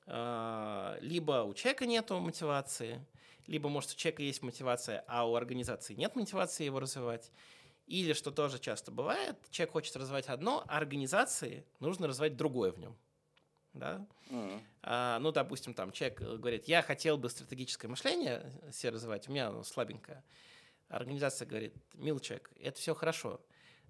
[0.08, 3.00] э, либо у человека нет мотивации,
[3.48, 7.32] либо, может, у человека есть мотивация, а у организации нет мотивации его развивать.
[7.88, 12.78] Или, что тоже часто бывает, человек хочет развивать одно, а организации нужно развивать другое в
[12.78, 12.98] нем.
[13.76, 14.06] Да?
[14.30, 14.62] Мгм.
[14.84, 19.32] А, ну, допустим, там человек э, говорит, я хотел бы стратегическое мышление себе развивать, у
[19.32, 20.24] меня оно слабенькое.
[20.88, 23.42] Организация говорит, мил человек, это все хорошо,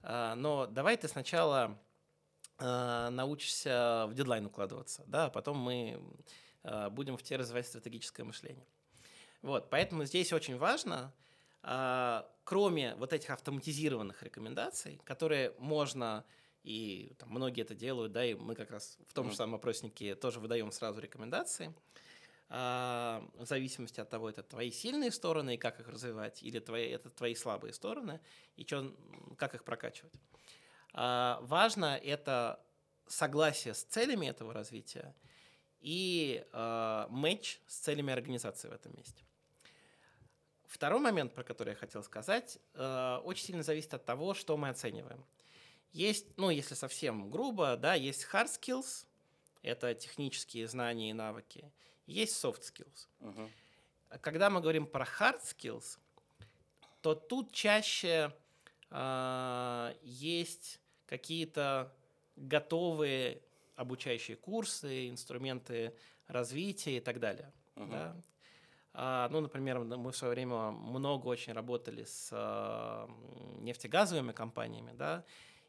[0.01, 1.77] а, но давай ты сначала
[2.57, 6.01] а, научишься в дедлайн укладываться, да, а потом мы
[6.63, 8.65] а, будем в тебе развивать стратегическое мышление.
[9.43, 11.13] Вот, поэтому здесь очень важно,
[11.61, 16.25] а, кроме вот этих автоматизированных рекомендаций, которые можно
[16.65, 20.15] и там, многие это делают, да, и мы как раз в том же самом опроснике
[20.15, 21.73] тоже выдаем сразу рекомендации,
[22.49, 26.89] а, в зависимости от того, это твои сильные стороны и как их развивать, или твои,
[26.89, 28.19] это твои слабые стороны
[28.56, 28.95] и чё,
[29.38, 30.13] как их прокачивать.
[30.93, 32.60] А, важно это
[33.06, 35.15] согласие с целями этого развития
[35.82, 39.23] и а, матч с целями организации в этом месте.
[40.65, 44.67] Второй момент, про который я хотел сказать, э, очень сильно зависит от того, что мы
[44.67, 45.23] оцениваем.
[45.91, 49.05] Есть, ну, если совсем грубо, да, есть hard skills,
[49.61, 51.71] это технические знания и навыки,
[52.05, 53.07] есть soft skills.
[53.19, 53.49] Мгм.
[54.21, 55.97] Когда мы говорим про hard skills,
[57.01, 58.33] то тут чаще
[58.89, 61.93] а, есть какие-то
[62.35, 63.41] готовые
[63.75, 65.95] обучающие курсы, инструменты
[66.27, 67.51] развития и так далее.
[67.75, 67.91] Мгм.
[67.91, 68.15] да.
[68.93, 75.25] А, ну, например, мы в свое время много очень работали с м, нефтегазовыми компаниями, да,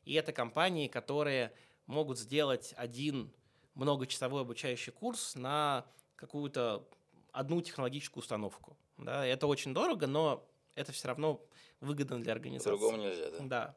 [0.06, 1.52] и это компании, которые
[1.86, 3.34] могут сделать один
[3.74, 6.88] многочасовой обучающий курс на какую-то
[7.32, 8.78] одну технологическую установку.
[8.96, 9.26] Да.
[9.26, 11.44] Это очень дорого, но это все равно
[11.80, 12.70] выгодно для организации.
[12.70, 13.38] По-другому нельзя, да?
[13.40, 13.76] Да.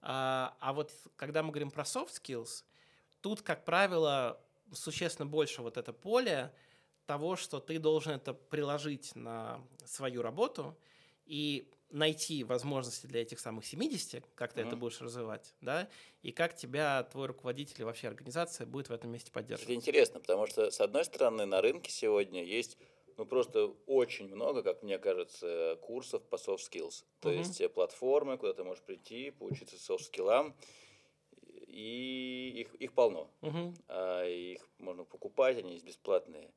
[0.00, 2.64] А, а вот когда мы говорим про soft skills,
[3.20, 4.40] тут, как правило,
[4.72, 6.52] существенно больше вот это поле
[7.04, 10.76] того, что ты должен это приложить на свою работу
[11.26, 14.76] и найти возможности для этих самых 70, как ты это Мгм.
[14.76, 15.88] будешь развивать, да,
[16.22, 19.74] и как тебя твой руководитель и вообще организация будет в этом месте Это поддерживать.
[19.74, 22.78] интересно, потому что, с одной стороны, на рынке сегодня есть
[23.16, 27.04] ну, просто очень много, как мне кажется, курсов по soft skills.
[27.20, 27.30] То Мгм.
[27.30, 30.54] есть платформы, куда ты можешь прийти, поучиться soft skill'ам,
[31.32, 33.30] и их, их полно.
[33.42, 33.74] Мгм.
[33.88, 36.52] А их можно покупать, они есть бесплатные.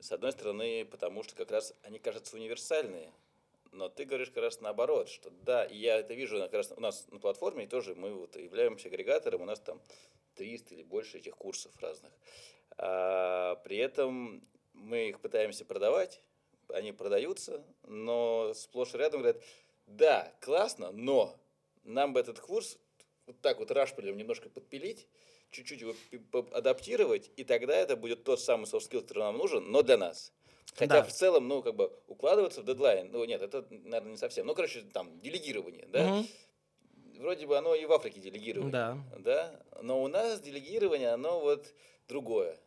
[0.00, 3.12] С одной стороны, потому что как раз они кажутся универсальные.
[3.72, 6.80] Но ты говоришь как раз наоборот, что да, и я это вижу как раз у
[6.80, 9.80] нас на платформе, тоже мы вот являемся агрегатором, у нас там
[10.36, 12.12] 300 или больше этих курсов разных.
[12.76, 16.22] А, при этом мы их пытаемся продавать,
[16.68, 19.42] они продаются, но сплошь и рядом говорят,
[19.86, 21.38] да, классно, но
[21.84, 22.78] нам бы этот курс
[23.26, 25.06] вот так вот рашпилем немножко подпилить,
[25.50, 25.94] чуть-чуть его
[26.52, 30.32] адаптировать, и тогда это будет тот самый soft skill, который нам нужен, но для нас.
[30.74, 31.02] Хотя Да.
[31.02, 34.46] в целом, ну, как бы укладываться в дедлайн, ну, нет, это, наверное, не совсем.
[34.46, 36.06] Ну, короче, там, делегирование, да?
[36.06, 36.26] Мгм.
[37.18, 38.70] Вроде бы оно и в Африке делегирование.
[38.70, 38.98] Да.
[39.18, 39.60] Да?
[39.82, 41.74] Но у нас делегирование, оно вот
[42.08, 42.58] другое.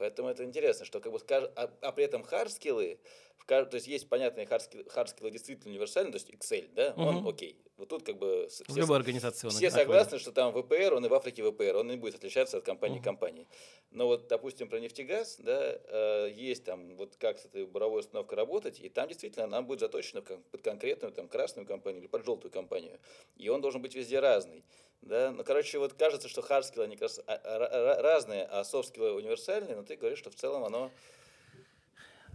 [0.00, 3.00] Поэтому это интересно, что как бы, а, а при этом hard skill -ы,
[3.36, 7.28] в то есть есть понятные хардскиллы, хардскиллы действительно универсальные, то есть Excel, да, он Мгм.
[7.28, 7.62] окей.
[7.76, 9.98] Вот тут как бы с- В все, любой организации он все одинаковый.
[9.98, 12.98] согласны, что там ВПР, он и в Африке ВПР, он не будет отличаться от компании
[12.98, 13.04] к Мгм.
[13.04, 13.46] компании.
[13.90, 18.38] Но вот, допустим, про нефтегаз, да, э, есть там вот как с этой буровой установкой
[18.38, 22.50] работать, и там действительно она будет заточена под конкретную там красную компанию или под желтую
[22.50, 22.98] компанию.
[23.36, 24.64] И он должен быть везде разный.
[25.02, 25.30] Да?
[25.32, 28.64] Ну, короче, вот кажется, что hard skill -ы, они раз а- а- ра- разные, а
[28.64, 30.90] soft skill -ы универсальные, но ты говоришь, что в целом оно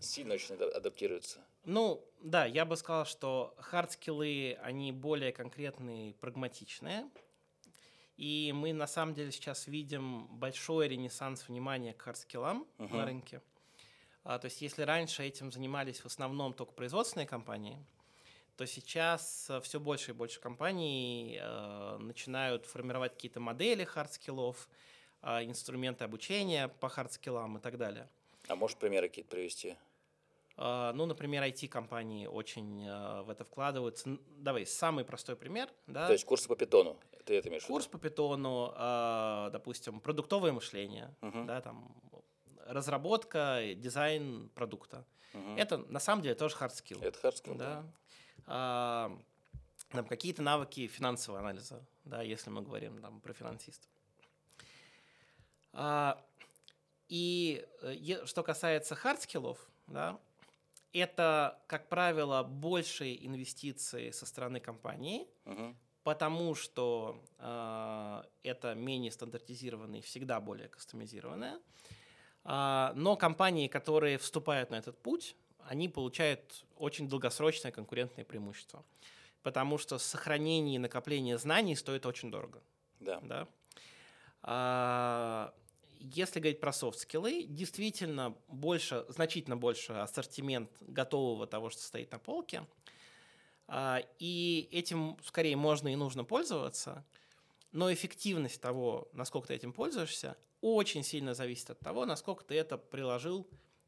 [0.01, 1.39] сильно очень ада- адаптируется.
[1.63, 7.09] Ну, да, я бы сказал, что hard skill -ы, они более конкретные, прагматичные.
[8.17, 12.97] И мы на самом деле сейчас видим большой ренессанс внимания к hard skill -ам Мгм.
[12.97, 13.41] на рынке.
[14.23, 17.77] А, то есть, если раньше этим занимались в основном только производственные компании,
[18.57, 24.69] то сейчас все больше и больше компаний э, начинают формировать какие-то модели hard skill -ов,
[25.21, 28.07] а, инструменты обучения по hard skill -ам и так далее.
[28.47, 29.75] А можешь примеры какие-то привести?
[30.55, 34.17] А, Ну, например, IT-компании очень э, в это вкладываются.
[34.37, 35.69] Давай, самый простой пример.
[35.87, 36.07] Да?
[36.07, 37.63] То есть курсы по Python -у, ты это имеешь?
[37.65, 38.71] Курс по Python -у,
[39.51, 41.47] допустим, продуктовое мышление, Мгм.
[41.47, 41.93] да, там,
[42.65, 45.05] разработка, дизайн продукта.
[45.33, 45.57] Мгм.
[45.57, 47.03] Это на самом деле тоже hard skill.
[47.03, 47.79] Это hard skill, да.
[47.79, 47.85] А,
[48.45, 53.87] там, какие-то навыки финансового анализа, да, если мы говорим там, про финансиста.
[55.73, 56.23] А,
[57.09, 60.19] и э, что касается hard skill -ов, да,
[60.93, 65.75] это, как правило, большие инвестиции со стороны компании, Мгм.
[66.03, 71.59] потому что э, это менее стандартизированное и всегда более кастомизированное.
[72.45, 75.35] А, но компании, которые вступают на этот путь,
[75.67, 78.83] они получают очень долгосрочное конкурентное преимущество.
[79.43, 82.61] Потому что сохранение и накопление знаний стоит очень дорого.
[82.99, 83.19] Да.
[83.21, 83.47] Да?
[84.41, 85.53] А,
[85.99, 92.65] Если говорить про софт-скиллы, действительно больше, значительно больше ассортимент готового того, что стоит на полке.
[93.67, 97.05] А, И этим скорее можно и нужно пользоваться,
[97.71, 102.77] но эффективность того, насколько ты этим пользуешься, очень сильно зависит от того, насколько ты это
[102.77, 103.47] приложил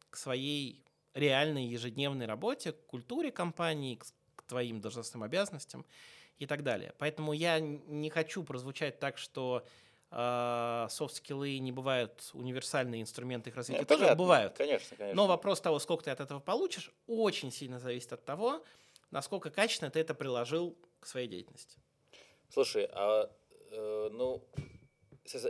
[0.10, 0.84] к своей
[1.18, 4.00] реальной ежедневной работе, к культуре компании,
[4.36, 5.86] к твоим должностным обязанностям
[6.40, 6.94] и так далее.
[6.98, 9.66] Поэтому я не хочу прозвучать так, что
[10.10, 13.82] софт-скиллы не бывают универсальные инструменты их развития.
[13.82, 14.24] Ну, тоже понятно.
[14.24, 14.58] бывают.
[14.58, 15.16] Конечно, конечно.
[15.16, 18.64] Но вопрос того, сколько ты от этого получишь, очень сильно зависит от того,
[19.12, 21.78] насколько качественно ты это приложил к своей деятельности.
[22.50, 23.30] Слушай, а
[23.72, 24.42] э, ну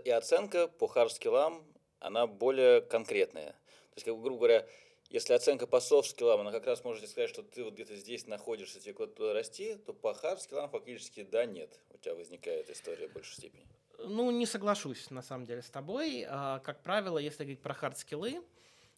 [0.04, 1.64] и оценка по хардскиллам,
[2.00, 3.52] она более конкретная.
[3.52, 4.68] То есть, как грубо говоря,
[5.10, 8.80] если оценка по софт-скиллам, она как раз можете сказать, что ты вот где-то здесь находишься,
[8.80, 11.80] тебе куда-то туда расти, то по хард-скиллам фактически да, нет.
[11.92, 13.66] У тебя возникает история в большей степени.
[14.00, 16.26] Ну, не соглашусь, на самом деле, с тобой.
[16.28, 18.44] А, как правило, если говорить про хард-скиллы,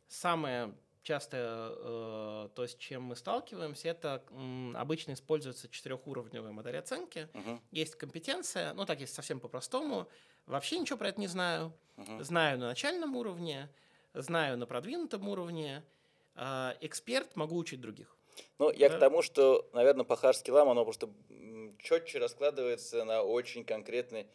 [0.07, 7.29] самое частое, э, то, с чем мы сталкиваемся, это м, обычно используется четырехуровневая модель оценки.
[7.33, 7.61] Мгм.
[7.71, 10.09] Есть компетенция, ну так, если совсем по-простому,
[10.45, 11.73] вообще ничего про это не знаю.
[11.95, 12.23] Мгм.
[12.23, 13.69] Знаю на начальном уровне,
[14.13, 15.83] знаю на продвинутом уровне.
[16.41, 18.15] А, Эксперт, могу учить других.
[18.59, 18.95] Ну, я Да.
[18.95, 21.09] к тому, что, наверное, по хард-скиллам оно просто
[21.79, 24.25] четче раскладывается на очень конкретный,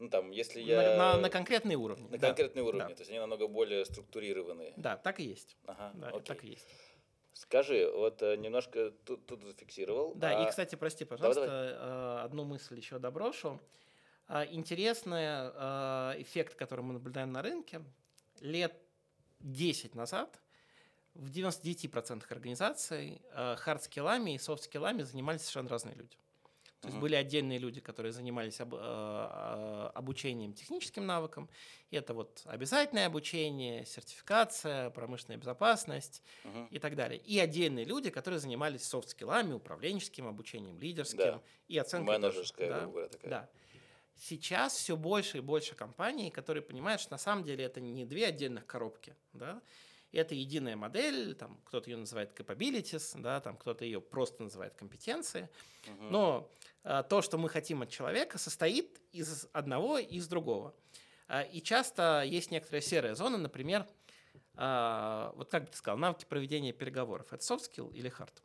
[0.00, 0.96] ну, там, если я...
[0.96, 2.08] На, на- на конкретные уровни.
[2.08, 2.94] на да, конкретный уровень, да.
[2.94, 4.74] то есть они намного более структурированные.
[4.76, 5.56] Да, так и есть.
[5.66, 6.22] Ага, Да, окей.
[6.22, 6.66] так и есть.
[7.34, 10.14] Скажи, вот э, немножко тут, тут зафиксировал.
[10.16, 11.44] Да, а- и, кстати, прости, пожалуйста,
[12.20, 13.60] э, одну мысль еще доброшу.
[14.26, 17.80] А, Интересный э, эффект, который мы наблюдаем на рынке.
[18.40, 18.74] Лет
[19.40, 20.40] 10 назад
[21.14, 26.16] в 99% организаций э, хард-скиллами и софт-скиллами занимались совершенно разные люди.
[26.80, 31.48] То есть были отдельные люди, которые занимались об- э, э, обучением техническим навыкам.
[31.90, 36.66] И это вот обязательное обучение, сертификация, промышленная безопасность, Мгм.
[36.72, 37.20] и так далее.
[37.20, 41.42] И отдельные люди, которые занимались софт-скиллами, управленческим обучением, лидерским Да.
[41.68, 42.18] и оценкой.
[42.18, 43.30] Менеджерская, да, говоря, такая.
[43.30, 43.48] да.
[44.16, 48.26] Сейчас все больше и больше компаний, которые понимают, что на самом деле это не две
[48.26, 49.60] отдельных коробки, да,
[50.18, 55.48] это единая модель, там кто-то ее называет capabilities, да, там кто-то ее просто называет компетенции,
[55.86, 56.10] Мгм.
[56.10, 56.50] но
[56.84, 60.74] а, то, что мы хотим от человека, состоит из одного и из другого.
[61.28, 63.86] А, и часто есть некоторая серая зона, например,
[64.54, 67.32] а, вот как бы ты сказал, навыки проведения переговоров.
[67.32, 68.42] Это soft skill или hard?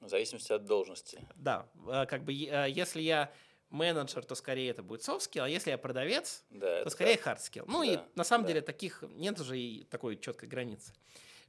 [0.00, 1.26] В зависимости от должности.
[1.34, 3.32] Да, а, как бы а, если я
[3.70, 7.38] менеджер, то скорее это будет soft skill, а если я продавец, Да, то скорее hard
[7.38, 7.64] skill.
[7.66, 8.48] Ну и Да, на самом да.
[8.48, 10.92] деле таких нет уже и такой четкой границы.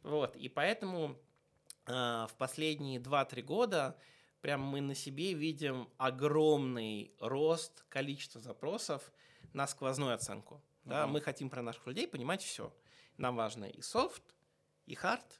[0.03, 1.17] Вот, и поэтому
[1.85, 3.97] а, в последние 2-3 года
[4.41, 9.11] прям мы на себе видим огромный рост количества запросов
[9.53, 10.61] на сквозную оценку.
[10.85, 11.13] Да, Мгм.
[11.13, 12.73] мы хотим про наших людей понимать все.
[13.17, 14.23] Нам важно и софт,
[14.87, 15.39] и хард,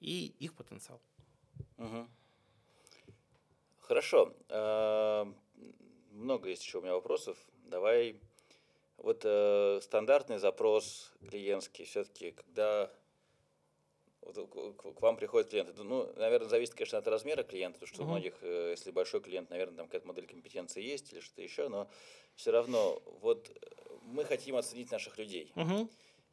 [0.00, 1.00] и их потенциал.
[1.76, 2.08] Мгм.
[3.80, 4.34] Хорошо.
[6.18, 7.38] Много есть еще у меня вопросов.
[7.66, 8.20] Давай.
[8.96, 12.92] Вот э, стандартный запрос клиентский, все-таки, когда
[14.22, 17.94] вот к- к вам приходит клиент, это, ну, наверное, зависит, конечно, от размера клиента, потому
[17.94, 18.12] что у Мгм.
[18.14, 21.88] многих, э, если большой клиент, наверное, там какая-то модель компетенции есть или что-то еще, но
[22.34, 23.48] все равно вот
[24.02, 25.52] мы хотим оценить наших людей.
[25.54, 25.88] Мгм,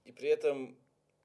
[0.05, 0.75] И при этом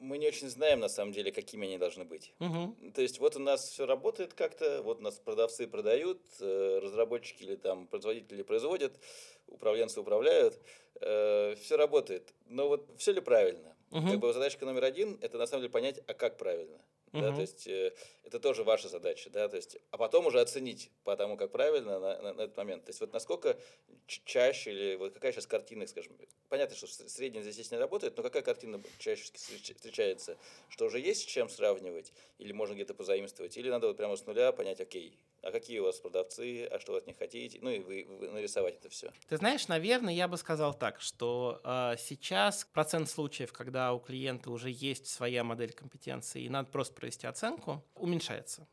[0.00, 2.32] мы не очень знаем, на самом деле, какими они должны быть.
[2.40, 6.78] мгм, То есть вот у нас все работает как-то, вот у нас продавцы продают, э,
[6.82, 8.92] разработчики или там производители производят,
[9.46, 10.58] управленцы управляют,
[10.94, 12.34] все работает.
[12.46, 13.76] Но вот все ли правильно?
[13.90, 14.10] Мгм.
[14.10, 16.78] Как бы задачка номер один– это на самом деле понять, а как правильно.
[17.12, 17.34] Да, Мгм.
[17.34, 17.92] то есть э,
[18.22, 21.98] это тоже ваша задача, да, то есть, а потом уже оценить по тому, как правильно
[21.98, 22.84] на, на- на этот момент.
[22.84, 23.58] То есть вот насколько
[24.06, 26.16] чаще или вот какая сейчас картина, скажем,
[26.48, 31.22] понятно, что средняя здесь не работает, но какая картина чаще встреч- встречается, что уже есть
[31.22, 35.18] с чем сравнивать, или можно где-то позаимствовать, или надо вот прямо с нуля понять, окей,
[35.42, 38.30] а какие у вас продавцы, а что вы от них хотите, ну и вы, вы
[38.30, 39.12] нарисовать это все.
[39.28, 44.50] Ты знаешь, наверное, я бы сказал так, что э, сейчас процент случаев, когда у клиента
[44.50, 48.66] уже есть своя модель компетенции и надо просто провести оценку, уменьшается.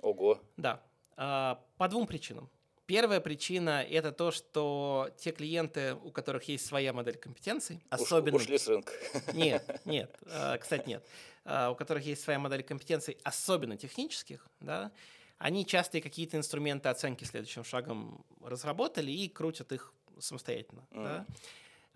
[0.00, 0.40] Ого.
[0.56, 0.82] Да,
[1.16, 2.50] А, по двум причинам.
[2.86, 8.36] Первая причина– это то, что те клиенты, у которых есть своя модель компетенций, особенно...
[8.36, 8.92] ушли с рынка.
[9.32, 11.06] Нет, нет, а, кстати, нет.
[11.46, 14.92] У которых есть своя модель компетенций, особенно технических, да,
[15.38, 20.86] они часто какие-то инструменты оценки следующим шагом разработали и крутят их самостоятельно.
[20.90, 21.26] да.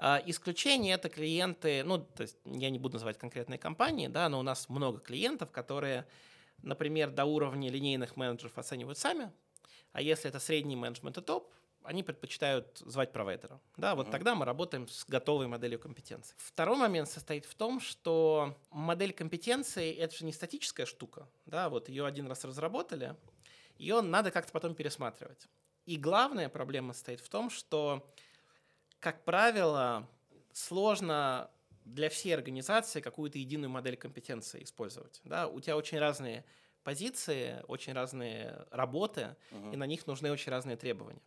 [0.00, 4.38] А, Исключение это клиенты, ну, то есть я не буду называть конкретные компании, да, но
[4.38, 6.06] у нас много клиентов, которые,
[6.62, 9.32] например, до уровня линейных менеджеров оценивают сами,
[9.92, 11.52] а если это средний менеджмент и топ,
[11.88, 13.60] они предпочитают звать провайдера.
[13.78, 16.34] Да, вот тогда мы работаем с готовой моделью компетенций.
[16.36, 21.26] Второй момент состоит в том, что модель компетенции это же не статическая штука.
[21.46, 23.16] Да, вот ее один раз разработали,
[23.78, 25.48] ее надо как-то потом пересматривать.
[25.86, 28.12] И главная проблема состоит в том, что,
[29.00, 30.06] как правило,
[30.52, 31.50] сложно
[31.86, 35.22] для всей организации какую-то единую модель компетенции использовать.
[35.24, 35.48] Да?
[35.48, 36.44] У тебя очень разные
[36.82, 39.72] позиции, очень разные работы, Мгм.
[39.72, 41.22] и на них нужны очень разные требования.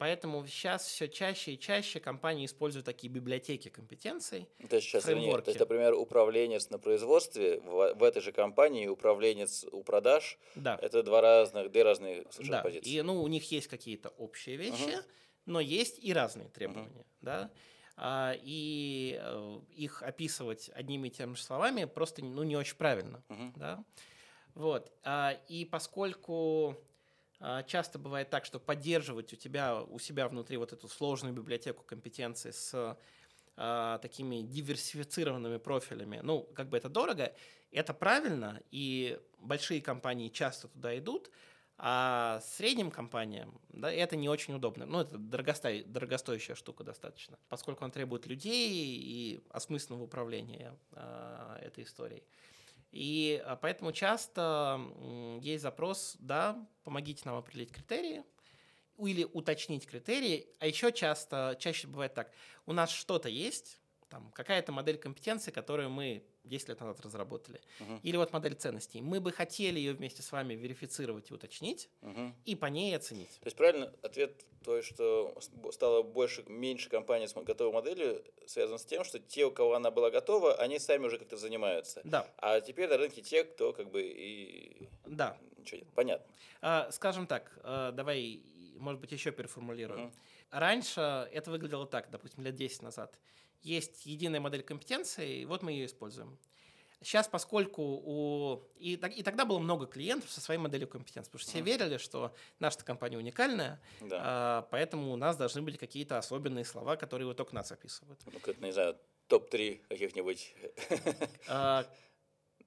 [0.00, 4.48] Поэтому сейчас все чаще и чаще компании используют такие библиотеки компетенций.
[4.70, 5.48] То есть сейчас, извини, то фреймворки.
[5.50, 10.78] есть, например, управленец на производстве в, в этой же компании, управленец у продаж, Да.
[10.80, 12.90] это два разных, две разные совершенно Да, позиции.
[12.90, 15.00] и ну, у них есть какие-то общие вещи,
[15.44, 17.04] но есть и разные требования.
[17.20, 17.50] Да?
[18.02, 23.22] а, и э, их описывать одними и теми же словами просто ну, не очень правильно.
[23.28, 23.52] Мгм.
[23.56, 23.84] Да?
[24.54, 24.90] Вот.
[25.04, 26.74] а, И поскольку
[27.66, 32.52] часто бывает так, что поддерживать у тебя у себя внутри вот эту сложную библиотеку компетенций
[32.52, 32.96] с
[33.62, 37.34] а, такими диверсифицированными профилями, ну, как бы это дорого,
[37.70, 41.30] это правильно, и большие компании часто туда идут,
[41.76, 44.86] а средним компаниям да, это не очень удобно.
[44.86, 51.84] Ну, это дорогосто- дорогостоящая штука достаточно, поскольку он требует людей и осмысленного управления а, этой
[51.84, 52.22] историей.
[52.92, 54.80] И а, поэтому часто
[55.40, 58.24] есть запрос, да, помогите нам определить критерии,
[58.98, 62.32] или уточнить критерии, а еще часто, чаще бывает так,
[62.66, 68.00] у нас что-то есть, там, какая-то модель компетенции, которую мы 10 лет назад разработали, Мгм.
[68.02, 69.00] или вот модель ценностей.
[69.00, 72.34] Мы бы хотели ее вместе с вами верифицировать и уточнить, Мгм.
[72.44, 73.30] и по ней оценить.
[73.40, 75.38] То есть правильно ответ то, что
[75.72, 79.90] стало больше, меньше компаний с готовой моделью, связан с тем, что те, у кого она
[79.90, 82.02] была готова, они сами уже как-то занимаются.
[82.04, 85.38] Да, А теперь на рынке те, кто как бы и да.
[85.56, 85.88] ничего нет.
[85.94, 86.26] Понятно.
[86.60, 88.42] А, Скажем так, а, давай,
[88.76, 89.98] может быть, еще переформулирую.
[90.00, 90.12] Мгм.
[90.50, 91.00] Раньше
[91.32, 93.18] это выглядело так, допустим, лет 10 назад.
[93.62, 96.38] Есть единая модель компетенции, и вот мы ее используем.
[97.02, 98.62] Сейчас, поскольку у...
[98.78, 102.34] И, и тогда было много клиентов со своей моделью компетенции, потому что все верили, что
[102.58, 104.20] наша компания уникальная, Да.
[104.22, 108.20] а, поэтому у нас должны быть какие-то особенные слова, которые вот только нас описывают.
[108.30, 108.98] Ну, как, не знаю,
[109.28, 110.54] топ-3 каких-нибудь,
[111.48, 111.86] А,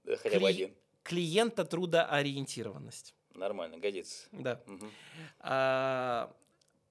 [0.06, 0.76] хотя бы Кли- один.
[1.04, 3.14] Клиента трудоориентированность.
[3.36, 4.28] Нормально, годится.
[4.32, 4.60] Да.
[5.40, 6.34] А,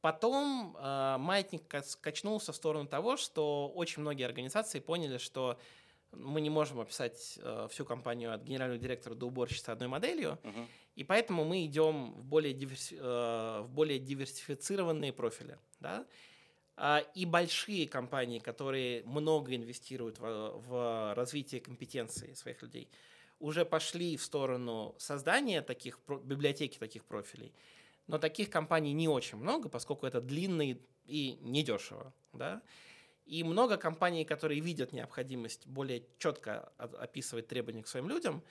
[0.03, 1.63] Потом а, маятник
[2.01, 5.59] качнулся в сторону того, что очень многие организации поняли, что
[6.11, 10.69] мы не можем описать э, всю компанию от генерального директора до уборщицы одной моделью, Мгм.
[10.95, 15.59] и поэтому мы идем в более, диверси- э, в более диверсифицированные профили.
[15.81, 16.05] Да?
[16.77, 22.91] А, И большие компании, которые много инвестируют в, в развитие компетенций своих людей,
[23.39, 27.55] уже пошли в сторону создания таких библиотеки таких профилей.
[28.07, 30.63] Но таких компаний не очень много, поскольку это длинно
[31.05, 32.13] и- недешево.
[32.33, 32.63] Да?
[33.25, 38.43] И много компаний, которые видят необходимость более четко описывать требования к своим людям,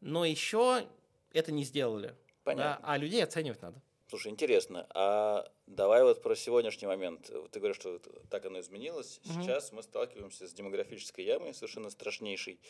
[0.00, 0.86] но еще
[1.32, 2.08] это не сделали.
[2.08, 2.14] Да?
[2.44, 2.86] Понятно.
[2.86, 3.80] А людей оценивать надо.
[4.12, 7.30] Слушай, интересно, а давай вот про сегодняшний момент.
[7.50, 7.98] Ты говоришь, что
[8.28, 9.22] так оно изменилось.
[9.24, 9.42] Мгм.
[9.42, 12.60] Сейчас мы сталкиваемся с демографической ямой, совершенно страшнейшей.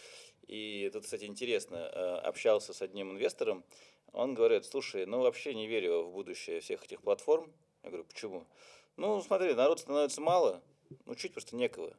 [0.47, 3.65] И тут, кстати, интересно, э, общался с одним инвестором,
[4.13, 7.53] он говорит, слушай, ну вообще не верю в будущее всех этих платформ.
[7.83, 8.47] Я говорю, почему?
[8.97, 10.63] Ну, смотри, народ становится мало,
[11.07, 11.97] ну, чуть просто некого.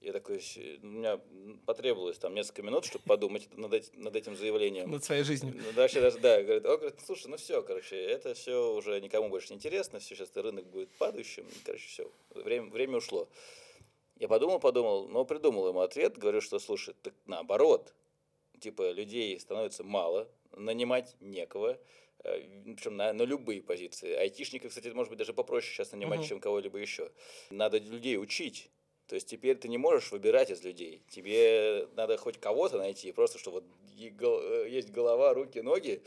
[0.00, 0.36] Я такой,
[0.82, 1.20] у меня
[1.66, 4.90] потребовалось там несколько минут, чтобы подумать над, эти- над этим заявлением.
[4.90, 5.54] Над своей жизнью.
[5.54, 8.98] Ну, да, вообще даже, да, говорит, он говорит, слушай, ну все, короче, это все уже
[9.00, 13.28] никому больше не интересно, все, сейчас рынок будет падающим, короче, все, время, время ушло.
[14.18, 17.94] Я подумал, подумал, но придумал ему ответ, говорю, что, слушай, так наоборот,
[18.58, 21.78] типа, людей становится мало, нанимать некого,
[22.22, 24.12] причем на, на любые позиции.
[24.14, 26.28] Айтишников, кстати, может быть, даже попроще сейчас нанимать, Мгм.
[26.28, 27.10] чем кого-либо еще.
[27.50, 28.70] Надо людей учить.
[29.10, 31.02] То есть теперь ты не можешь выбирать из людей.
[31.08, 33.64] Тебе надо хоть кого-то найти, просто что вот
[33.98, 36.00] э, есть голова, руки, ноги,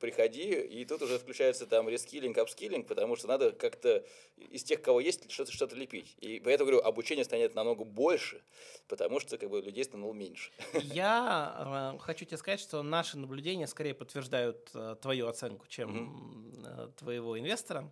[0.00, 4.04] приходи, и тут уже включается там рескилинг, апскилинг, потому что надо как-то
[4.36, 6.16] из тех, кого есть, что-то что лепить.
[6.18, 8.42] И поэтому, говорю, обучение станет намного больше,
[8.88, 10.50] потому что как бы людей становилось меньше.
[10.82, 16.88] Я э, хочу тебе сказать, что наши наблюдения скорее подтверждают э, твою оценку, чем э,
[16.96, 17.88] твоего инвестора.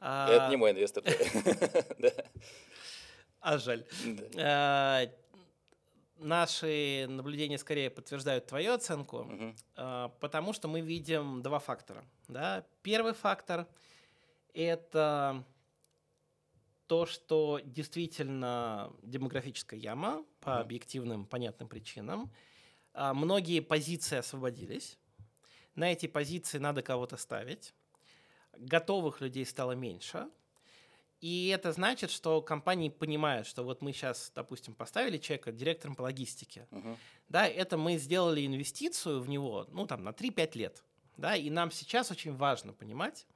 [0.00, 1.04] А, Это не мой инвестор.
[3.46, 3.84] А жаль.
[4.32, 5.02] Да.
[5.04, 5.08] Э,
[6.18, 9.28] Наши наблюдения скорее подтверждают твою оценку,
[9.76, 12.04] э, потому что мы видим два фактора.
[12.26, 12.64] Да?
[12.82, 13.66] Первый фактор–
[14.54, 15.44] это
[16.88, 20.60] то, что действительно демографическая яма по Мгм.
[20.60, 22.32] объективным, понятным причинам.
[22.94, 24.98] А, Многие позиции освободились.
[25.76, 27.74] На эти позиции надо кого-то ставить.
[28.56, 30.28] Готовых людей стало меньше.
[31.20, 36.02] И это значит, что компании понимают, что вот мы сейчас, допустим, поставили человека директором по
[36.02, 36.66] логистике.
[36.70, 36.96] Мгм.
[37.28, 40.84] Да, это мы сделали инвестицию в него, ну, там, на 3-5 лет.
[41.16, 43.26] Да, и нам сейчас очень важно понимать,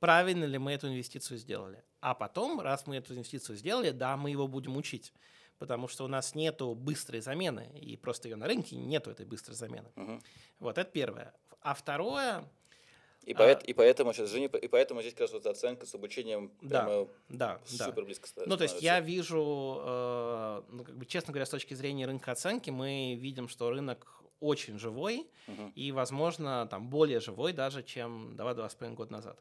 [0.00, 1.84] правильно ли мы эту инвестицию сделали.
[2.00, 5.12] А потом, раз мы эту инвестицию сделали, да, мы его будем учить.
[5.58, 9.54] Потому что у нас нету быстрой замены, и просто ее на рынке нету этой быстрой
[9.54, 9.90] замены.
[9.94, 10.22] Мгм.
[10.58, 11.32] Вот это первое.
[11.62, 12.44] А второе,
[13.26, 15.94] И, А- поэт- и поэтому, сейчас, извини, и поэтому здесь как раз вот оценка с
[15.96, 17.84] обучением Да, прямо да, да.
[17.86, 18.84] супер близко ста- Ну, то есть становится.
[18.84, 23.48] я вижу, э, ну, как бы, честно говоря, с точки зрения рынка оценки, мы видим,
[23.48, 25.70] что рынок очень живой Мгм.
[25.74, 29.40] и, возможно, там более живой даже, чем 2-2,5 года назад.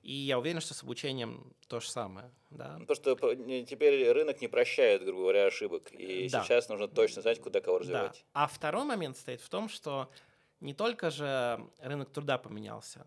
[0.00, 2.30] И я уверен, что с обучением то же самое.
[2.50, 2.76] Да?
[2.78, 3.34] Ну, Потому что
[3.66, 5.92] теперь рынок не прощает, грубо говоря, ошибок.
[5.92, 6.42] И Да.
[6.42, 8.24] сейчас нужно точно знать, куда кого развивать.
[8.34, 8.42] Да.
[8.44, 10.08] А второй момент стоит в том, что
[10.62, 13.06] не только же рынок труда поменялся,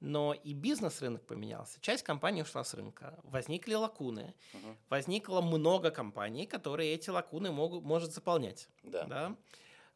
[0.00, 1.80] но и бизнес-рынок поменялся.
[1.80, 3.18] Часть компаний ушла с рынка.
[3.22, 4.34] Возникли лакуны.
[4.52, 4.76] Мгм.
[4.88, 8.68] Возникло много компаний, которые эти лакуны могут, может заполнять.
[8.82, 9.04] Да.
[9.04, 9.36] да?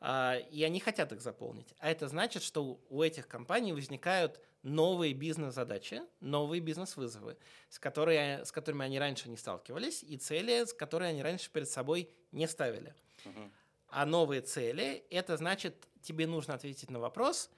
[0.00, 1.74] А, и они хотят их заполнить.
[1.78, 7.36] А это значит, что у- этих компаний возникают новые бизнес-задачи, новые бизнес-вызовы,
[7.68, 11.68] с, которые, с которыми они раньше не сталкивались, и цели, с которыми они раньше перед
[11.68, 12.94] собой не ставили.
[13.24, 13.52] Мгм.
[13.96, 17.50] А новые цели– это значит, тебе нужно ответить на вопрос,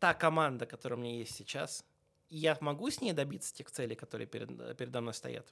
[0.00, 1.84] та команда, которая у меня есть сейчас,
[2.30, 5.46] я могу с ней добиться тех целей, которые перед, передо мной стоят?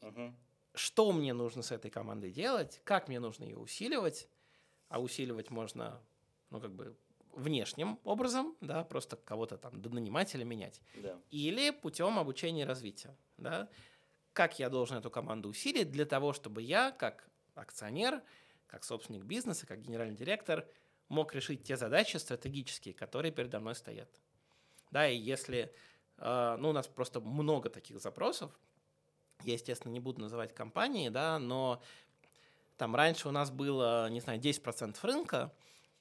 [0.00, 0.34] Мгм.
[0.72, 4.26] что мне нужно с этой командой делать, как мне нужно ее усиливать,
[4.88, 6.00] а усиливать можно,
[6.48, 6.96] ну, как бы
[7.34, 11.20] внешним образом, да, просто кого-то там до нанимателя менять, Да.
[11.30, 13.68] или путем обучения и развития, да,
[14.32, 18.22] как я должен эту команду усилить для того, чтобы я, как акционер,
[18.72, 20.66] как собственник бизнеса, как генеральный директор,
[21.08, 24.08] мог решить те задачи стратегические, которые передо мной стоят.
[24.90, 25.70] Да, и если,
[26.16, 28.50] э, ну, у нас просто много таких запросов,
[29.44, 31.82] я, естественно, не буду называть компании, да, но
[32.78, 35.52] там раньше у нас было, не знаю, 10% рынка,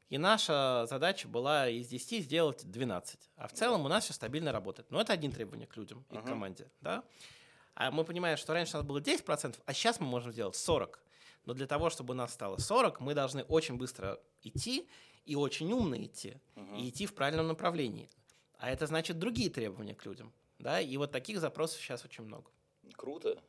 [0.08, 3.20] и наша задача была из 10 сделать 12.
[3.36, 4.90] А в целом у нас все стабильно работает.
[4.92, 6.28] Но это один требование к людям и к Мгм.
[6.28, 6.72] команде.
[6.80, 7.04] Да?
[7.76, 11.00] А мы понимаем, что раньше у нас было 10%, а сейчас мы можем сделать 40%.
[11.46, 14.88] Но для того, чтобы нас стало 40, мы должны очень быстро идти
[15.26, 16.36] и очень умно идти.
[16.56, 16.76] Мгм.
[16.76, 18.10] И идти в правильном направлении.
[18.58, 20.32] А это значит другие требования к людям.
[20.60, 20.80] Да?
[20.80, 22.50] И вот таких запросов сейчас очень много.
[22.94, 23.42] Круто.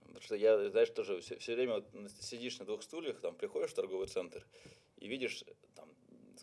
[0.00, 3.70] Потому что я, знаешь, тоже все, все время вот сидишь на двух стульях, там приходишь
[3.70, 4.44] в торговый центр
[4.96, 5.44] и видишь,
[5.76, 5.88] там,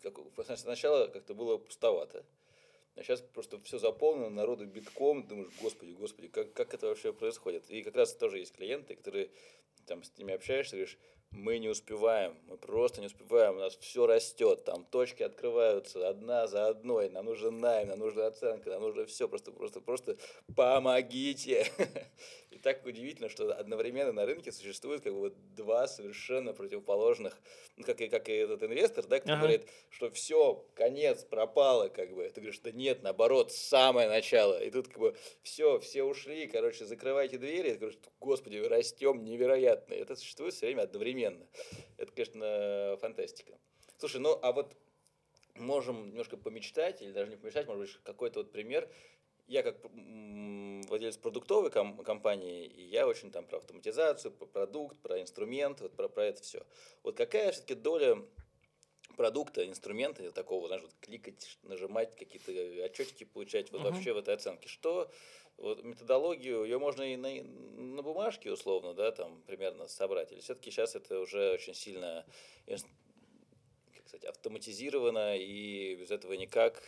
[0.01, 2.25] какого- сначала как-то было пустовато.
[2.95, 7.69] А сейчас просто все заполнено, народу битком, думаешь, господи, господи, как, как это вообще происходит?
[7.69, 9.29] И как раз тоже есть клиенты, которые
[9.85, 10.97] там с ними общаешься, говоришь,
[11.31, 16.47] мы не успеваем, мы просто не успеваем, у нас все растет, там точки открываются одна
[16.47, 20.17] за одной, нам нужен найм, нам нужна оценка, нам нужно все, просто, просто, просто
[20.55, 21.67] помогите.
[22.65, 27.39] И так удивительно, что одновременно на рынке существует как бы вот два совершенно противоположных,
[27.77, 29.41] ну, как и, как и этот инвестор, да, который Ага.
[29.41, 32.27] говорит, что все, конец, пропало, как бы.
[32.27, 34.59] Ты говоришь, да нет, наоборот, самое начало.
[34.63, 37.73] И тут как бы все, все ушли, короче, закрывайте двери.
[37.73, 39.93] Ты говоришь, господи, растем невероятно.
[39.93, 41.45] И Это существует все время одновременно.
[41.97, 43.59] Это, конечно, фантастика.
[43.99, 44.75] Слушай, ну а вот
[45.55, 48.89] можем немножко помечтать, или даже не помечтать, может быть, какой-то вот пример.
[49.47, 49.77] Я как
[50.87, 55.95] владелец продуктовой ком- компании, и я очень там про автоматизацию, про продукт, про инструмент, вот
[55.95, 56.65] про, про это все.
[57.03, 58.17] Вот какая все-таки доля
[59.15, 62.51] продукта, инструмента такого, знаешь, вот кликать, нажимать, какие-то
[62.85, 63.91] отчетики получать, вот Мгм.
[63.91, 64.67] вообще в этой оценке.
[64.67, 65.11] Что
[65.57, 70.71] вот методологию, ее можно и на, на бумажке условно, да, там примерно собрать, или все-таки
[70.71, 72.25] сейчас это уже очень сильно
[72.67, 76.81] как сказать, автоматизировано, и без этого никак.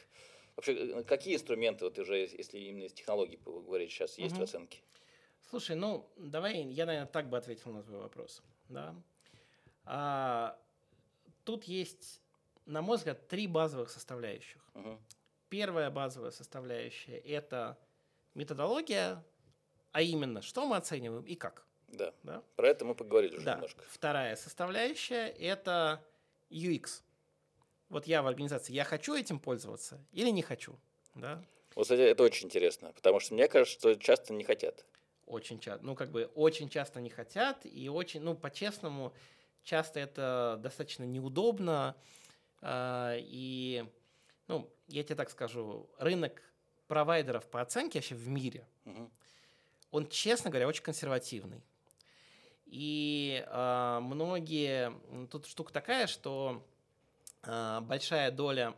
[0.57, 4.43] Вообще, э, какие инструменты, вот уже, если именно из технологий поговорить, сейчас есть в Мгм.
[4.43, 4.79] оценке?
[5.49, 8.41] Слушай, ну, давай, я, наверное, так бы ответил на твой вопрос.
[8.67, 8.95] Да?
[9.85, 10.59] А,
[11.43, 12.21] тут есть,
[12.65, 14.61] на мой взгляд, три базовых составляющих.
[14.73, 14.99] Мгм.
[15.49, 17.77] Первая базовая составляющая– это
[18.33, 19.23] методология,
[19.91, 21.65] а именно, что мы оцениваем и как.
[21.87, 22.43] Да, Да?
[22.55, 23.53] про это мы поговорили уже Да.
[23.53, 23.85] немножко.
[23.89, 26.03] Вторая составляющая– это
[26.49, 27.03] UX.
[27.89, 30.77] Вот я в организации, я хочу этим пользоваться или не хочу.
[31.15, 31.43] Да?
[31.75, 34.85] Вот, кстати, это очень интересно, потому что мне кажется, что часто не хотят.
[35.25, 39.13] Очень часто, ну, как бы очень часто не хотят, и очень, ну, по-честному,
[39.63, 41.95] часто это достаточно неудобно.
[42.61, 43.85] а, И,
[44.47, 46.41] ну, я тебе так скажу, рынок
[46.87, 49.11] провайдеров по оценке вообще в мире, Мгм.
[49.91, 51.61] он, честно говоря, очень консервативный.
[52.65, 56.65] И а, многие, м, тут штука такая, что
[57.81, 58.75] большая доля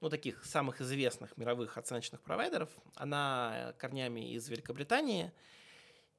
[0.00, 5.32] ну, таких самых известных мировых оценочных провайдеров, она корнями из Великобритании,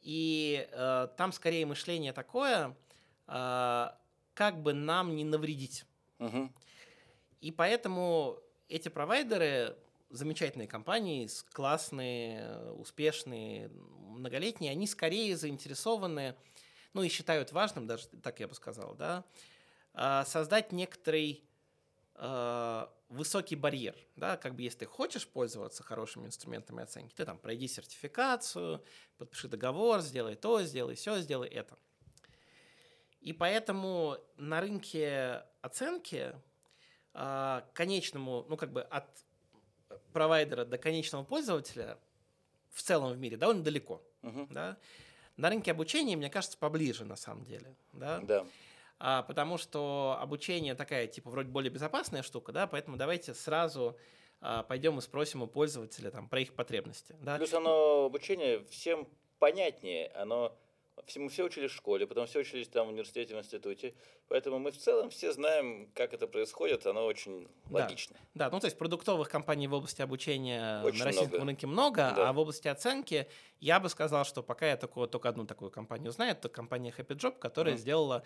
[0.02, 2.76] и э, там скорее мышление такое,
[3.28, 3.88] э,
[4.34, 5.86] как бы нам не навредить.
[6.20, 6.54] Мгм.
[7.40, 8.40] И поэтому
[8.70, 9.76] эти провайдеры,
[10.10, 16.36] замечательные компании, классные, успешные, многолетние, они скорее заинтересованы,
[16.94, 19.24] ну и считают важным, даже так я бы сказал, да,
[19.94, 21.44] а, создать некоторый
[22.24, 27.40] а, высокий барьер, да, как бы если ты хочешь пользоваться хорошими инструментами оценки, ты там
[27.40, 28.84] пройди сертификацию,
[29.18, 31.80] подпиши договор, сделай то, сделай все, сделай это.
[33.22, 36.36] И поэтому на рынке оценки
[37.16, 39.08] а, конечному, ну как бы от
[40.14, 41.98] провайдера до конечного пользователя
[42.70, 44.00] в целом в мире довольно далеко.
[44.22, 44.48] Мгм.
[44.52, 44.78] Да?
[45.38, 47.76] На рынке обучения, мне кажется, поближе на самом деле.
[47.94, 48.20] Да?
[48.20, 48.42] Да.
[48.42, 48.48] А,
[49.24, 53.98] потому что обучение такая, типа, вроде более безопасная штука, да, поэтому давайте сразу
[54.42, 57.16] а, пойдем и спросим у пользователя там, про их потребности.
[57.22, 57.38] Да?
[57.38, 59.08] Плюс оно обучение всем
[59.40, 60.58] понятнее, оно
[61.16, 63.94] мы все учились в школе, потом все учились там в университете, в институте,
[64.28, 67.80] поэтому мы в целом все знаем, как это происходит, оно очень Да.
[67.86, 68.16] логично.
[68.34, 71.46] Да, ну то есть продуктовых компаний в области обучения Очень на российском много.
[71.48, 72.30] рынке много, Да.
[72.30, 73.28] а в области оценки
[73.60, 77.16] я бы сказал, что пока я только, только одну такую компанию знаю, это компания Happy
[77.16, 77.82] Job, которая Мгм.
[77.82, 78.24] сделала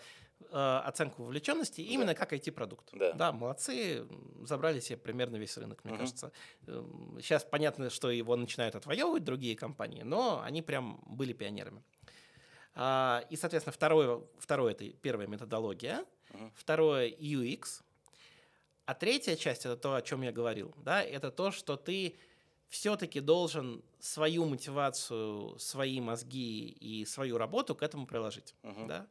[0.52, 2.90] э, оценку вовлеченности именно как IT-продукт.
[2.92, 3.32] Да.
[3.32, 6.00] молодцы, м, забрали себе примерно весь рынок, мне Мгм.
[6.00, 6.32] кажется.
[7.20, 11.82] Сейчас понятно, что его начинают отвоевывать другие компании, но они прям были пионерами.
[12.76, 16.04] А, И, соответственно, второе, второе это первая методология,
[16.34, 16.52] Мгм.
[16.54, 17.82] второе UX,
[18.84, 22.18] а третья часть это то, о чем я говорил, да, это то, что ты
[22.68, 28.86] все-таки должен свою мотивацию, свои мозги и свою работу к этому приложить, Мгм.
[28.88, 29.08] да.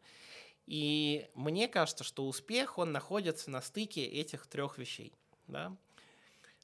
[0.67, 5.13] И мне кажется, что успех он находится на стыке этих трех вещей,
[5.47, 5.77] да.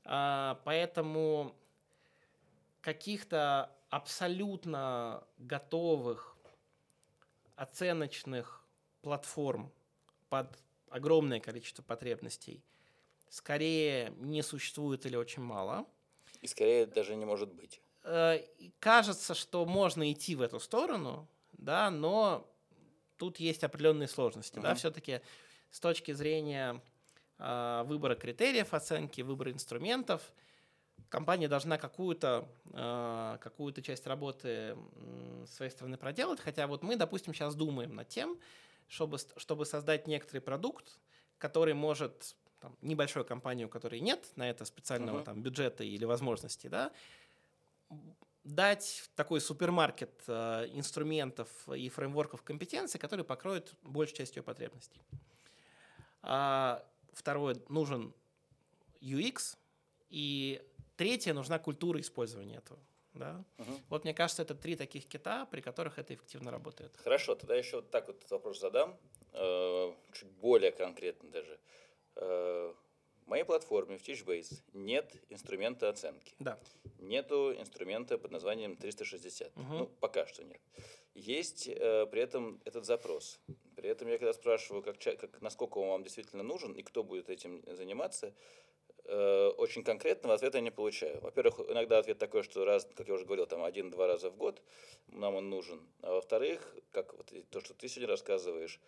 [0.06, 1.56] А, поэтому
[2.82, 6.31] каких-то абсолютно готовых
[7.62, 8.66] оценочных
[9.02, 9.72] платформ
[10.30, 10.58] под
[10.90, 12.64] огромное количество потребностей
[13.30, 15.86] скорее не существует или очень мало.
[16.42, 17.82] И скорее даже не может быть.
[18.04, 18.40] Э,
[18.80, 22.52] Кажется, что можно идти в эту сторону, да, но
[23.18, 24.56] тут есть определенные сложности.
[24.56, 24.78] Да, Мгм.
[24.78, 25.22] все-таки
[25.70, 26.82] с точки зрения
[27.38, 30.34] а, выбора критериев оценки, выбора инструментов,
[31.10, 34.78] компания должна какую-то а, какую-то часть работы
[35.46, 36.40] с своей стороны проделать.
[36.40, 38.38] Хотя вот мы, допустим, сейчас думаем над тем,
[38.88, 41.00] чтобы, чтобы создать некоторый продукт,
[41.38, 45.26] который может там, небольшой компании, у которой нет на это специального Мгм.
[45.26, 46.92] там, бюджета или возможностей, да,
[48.44, 55.02] дать такой супермаркет э, инструментов и фреймворков компетенций, который покроет большую часть ее потребностей.
[56.24, 56.84] А,
[57.14, 58.14] второе, нужен
[59.02, 59.58] UX.
[60.10, 60.62] И
[60.96, 62.80] третье, нужна культура использования этого.
[63.14, 63.44] Да?
[63.58, 63.78] Мгм.
[63.90, 66.96] Вот мне кажется, это три таких кита, при которых это эффективно работает.
[66.98, 68.98] Хорошо, тогда еще вот так вот этот вопрос задам,
[69.34, 71.60] э, чуть более конкретно даже.
[72.16, 72.74] Э,
[73.26, 76.34] В моей платформе в Teachbase нет инструмента оценки.
[76.40, 76.58] Да.
[77.00, 79.56] Нету инструмента под названием 360.
[79.56, 79.78] Мгм.
[79.78, 80.60] Ну, пока что нет.
[81.14, 83.40] Есть э, при этом этот запрос.
[83.76, 87.30] При этом я когда спрашиваю, как, как, насколько он вам действительно нужен и кто будет
[87.30, 88.34] этим заниматься,
[89.06, 91.20] очень конкретного ответа я не получаю.
[91.22, 94.62] Во-первых, иногда ответ такой, что раз, как я уже говорил, там один-два раза в год
[95.08, 95.82] нам он нужен.
[96.02, 98.80] А во-вторых, как вот то, что ты сегодня рассказываешь,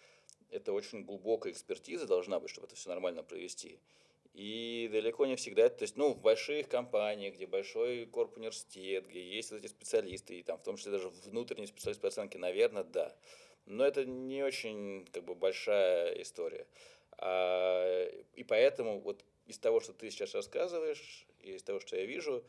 [0.49, 3.79] это очень глубокая экспертиза должна быть, чтобы это все нормально провести.
[4.33, 9.21] И далеко не всегда, то есть, ну, в больших компаниях, где большой корп университет, где
[9.21, 12.83] есть вот эти специалисты, и там в том числе даже внутренние специалисты по оценке, наверное,
[12.83, 13.15] да.
[13.67, 16.65] Но это не очень, как бы, большая история.
[17.19, 22.05] А, и поэтому вот из того, что ты сейчас рассказываешь, и из того, что я
[22.05, 22.43] вижу,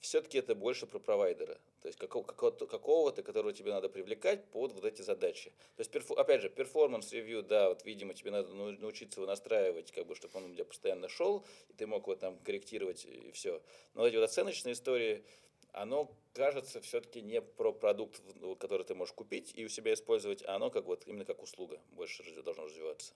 [0.00, 1.58] все-таки это больше про провайдера.
[1.80, 5.50] То есть какого- какого-то, какого-то, которого тебе надо привлекать под вот эти задачи.
[5.76, 9.92] То есть, перфо- опять же, performance review, да, вот, видимо, тебе надо научиться его настраивать,
[9.92, 13.30] как бы, чтобы он у тебя постоянно шел, и ты мог его там корректировать, и
[13.32, 13.62] все.
[13.94, 15.24] Но эти вот оценочные истории,
[15.72, 18.20] оно кажется все-таки не про продукт,
[18.58, 21.80] который ты можешь купить и у себя использовать, а оно как вот именно как услуга
[21.92, 23.14] больше должно развиваться.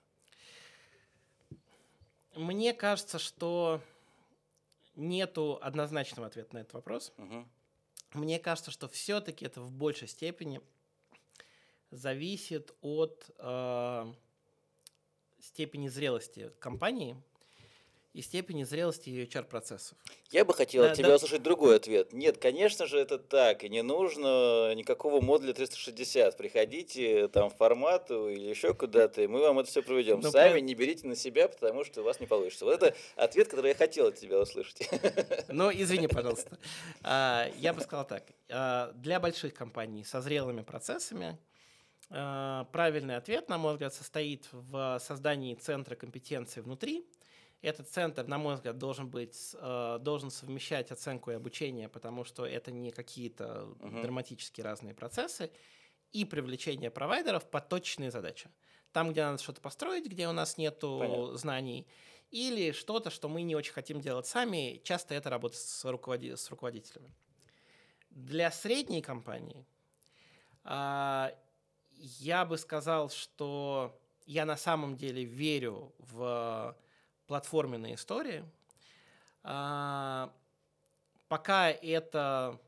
[2.35, 3.81] Мне кажется, что
[4.95, 7.13] нету однозначного ответа на этот вопрос.
[7.17, 7.49] Мгм.
[8.13, 10.61] Мне кажется, что все-таки это в большей степени
[11.91, 14.13] зависит от э,
[15.39, 17.21] степени зрелости компании
[18.13, 19.97] и степени зрелости ее HR-процессов.
[20.31, 21.15] Я бы хотел Да, от тебя да.
[21.15, 22.11] услышать другой ответ.
[22.11, 23.63] Нет, конечно же, это так.
[23.63, 26.35] И не нужно никакого модуля 360.
[26.35, 30.19] Приходите там в формату или еще куда-то, и мы вам это все проведем.
[30.19, 32.65] Ну, Сами прям- не берите на себя, потому что у вас не получится.
[32.65, 34.89] Вот это ответ, который я хотел от тебя услышать.
[35.47, 36.57] Но извини, пожалуйста.
[37.03, 38.23] А, Я бы сказал так.
[38.49, 41.37] А, Для больших компаний со зрелыми процессами
[42.09, 47.05] а, правильный ответ, на мой взгляд, состоит в создании центра компетенции внутри.
[47.61, 52.45] Этот центр, на мой взгляд, должен быть, э, должен совмещать оценку и обучение, потому что
[52.45, 54.01] это не какие-то Мгм.
[54.01, 55.51] драматически разные процессы,
[56.11, 58.49] и привлечение провайдеров под точные задачи.
[58.91, 60.57] Там, где надо что-то построить, где у нас
[60.99, 61.37] Понятно.
[61.37, 61.87] знаний,
[62.31, 66.49] или что-то, что мы не очень хотим делать сами, часто это работа с, руководи- с
[66.49, 67.13] руководителями.
[68.09, 69.65] Для средней компании
[70.63, 71.33] а,
[71.93, 76.75] я бы сказал, что я на самом деле верю в
[77.31, 78.43] платформенные истории.
[79.43, 80.33] А,
[81.29, 82.59] пока это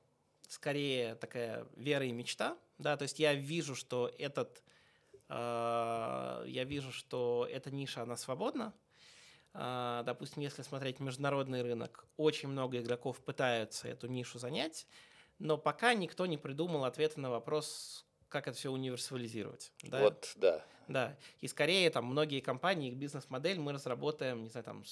[0.48, 4.64] скорее такая вера и мечта, да, то есть я вижу, что этот,
[5.28, 8.74] э, я вижу, что эта ниша, она свободна,
[9.54, 14.88] а, допустим, если смотреть международный рынок, очень много игроков пытаются эту нишу занять,
[15.40, 19.72] но пока никто не придумал ответа на вопрос, как это все универсализировать.
[19.84, 20.00] Да?
[20.00, 20.66] Вот, да.
[20.88, 21.16] Да.
[21.40, 24.84] И скорее там многие компании, их бизнес-модель мы разработаем, не знаю, там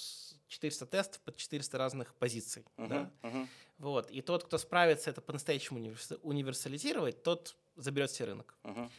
[0.47, 2.63] 400 тестов под 400 разных позиций.
[2.77, 3.11] Uh-huh, да?
[3.23, 3.47] uh-huh.
[3.79, 4.11] Вот.
[4.11, 5.79] И тот, кто справится это по-настоящему
[6.21, 8.55] универсализировать, тот заберет себе рынок.
[8.63, 8.89] Uh-huh.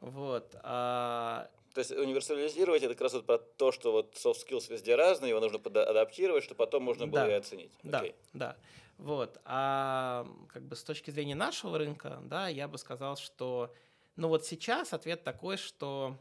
[0.00, 0.56] Вот.
[0.62, 4.94] А то есть универсализировать это как раз вот про то, что вот soft skills везде
[4.94, 7.72] разные, его нужно адаптировать, чтобы потом можно было да, и оценить.
[7.82, 8.14] Да, okay.
[8.32, 8.56] да.
[8.98, 9.40] Вот.
[9.44, 13.74] А как бы с точки зрения нашего рынка, да, я бы сказал, что
[14.16, 16.16] ну вот сейчас ответ такой, что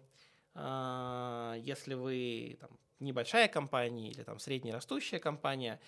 [0.55, 5.79] э, если вы там, небольшая компания или там среднерастущая компания,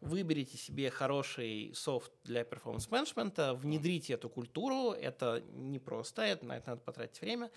[0.00, 6.80] выберите себе хороший софт для перформанс-менеджмента, внедрите эту культуру, это непросто, это, на это надо
[6.80, 7.50] потратить время,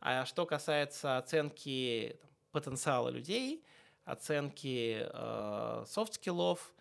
[0.00, 3.62] а что касается оценки там, потенциала людей,
[4.04, 6.74] оценки э, софт-скиллов,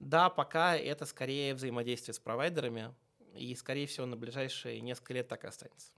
[0.00, 2.94] да, пока это скорее взаимодействие с провайдерами,
[3.34, 5.92] и, скорее всего, на ближайшие несколько лет так и останется.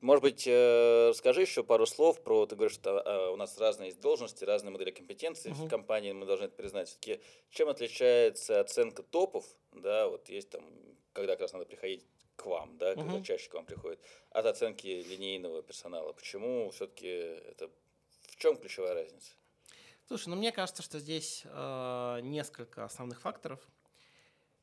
[0.00, 3.88] Может быть, э, расскажи еще пару слов про, ты говоришь, что э, у нас разные
[3.88, 5.64] есть должности, разные модели компетенций угу.
[5.64, 6.88] в компании, мы должны это признать.
[6.88, 7.20] Все-таки
[7.50, 10.64] чем отличается оценка топов, да, вот есть там,
[11.12, 12.06] когда как раз надо приходить
[12.36, 13.24] к вам, да, когда угу.
[13.24, 13.98] чаще к вам приходит,
[14.30, 16.12] от оценки линейного персонала.
[16.12, 17.68] Почему все-таки это
[18.22, 19.32] в чем ключевая разница?
[20.06, 23.60] Слушай, ну мне кажется, что здесь э, несколько основных факторов.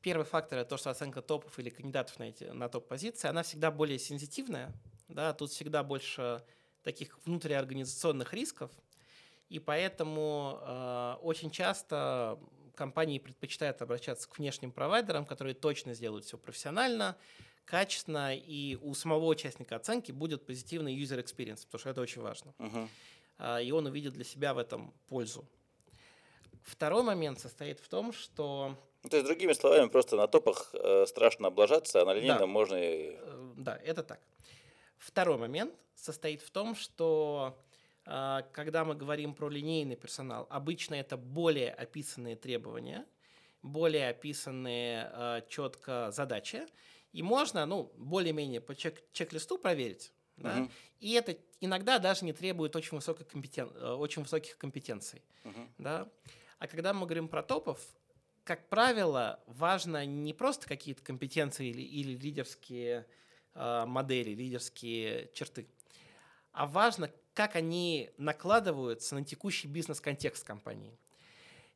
[0.00, 3.70] Первый фактор это то, что оценка топов или кандидатов на, эти, на топ-позиции, она всегда
[3.70, 4.72] более сенситивная,
[5.08, 6.42] да, тут всегда больше
[6.82, 8.70] таких внутриорганизационных рисков,
[9.50, 12.38] и поэтому э, очень часто
[12.74, 17.16] компании предпочитают обращаться к внешним провайдерам, которые точно сделают все профессионально,
[17.64, 22.54] качественно, и у самого участника оценки будет позитивный user experience, потому что это очень важно.
[22.58, 22.88] Uh-huh.
[23.62, 25.44] И он увидит для себя в этом пользу.
[26.64, 28.76] Второй момент состоит в том, что...
[29.02, 32.46] Ну, то есть, другими словами, просто на топах э, страшно облажаться, а на линейном да.
[32.46, 33.16] можно и...
[33.18, 34.20] Э, да, это так.
[34.96, 37.58] Второй момент состоит в том, что
[38.06, 43.04] э, когда мы говорим про линейный персонал, обычно это более описанные требования,
[43.60, 46.66] более описанные э, четко задачи,
[47.12, 50.13] и можно, ну, более-менее по чек- чек-листу проверить.
[50.36, 50.58] Да?
[50.58, 50.70] Uh-huh.
[51.00, 53.70] И это иногда даже не требует очень, высокой компетен...
[53.74, 55.22] Э, очень высоких компетенций.
[55.44, 55.68] Uh-huh.
[55.78, 56.08] Да?
[56.58, 57.80] А когда мы говорим про топов,
[58.44, 63.06] как правило, важно не просто какие-то компетенции или, или лидерские
[63.54, 65.66] э, модели, лидерские черты,
[66.52, 70.96] а важно, как они накладываются на текущий бизнес-контекст компании.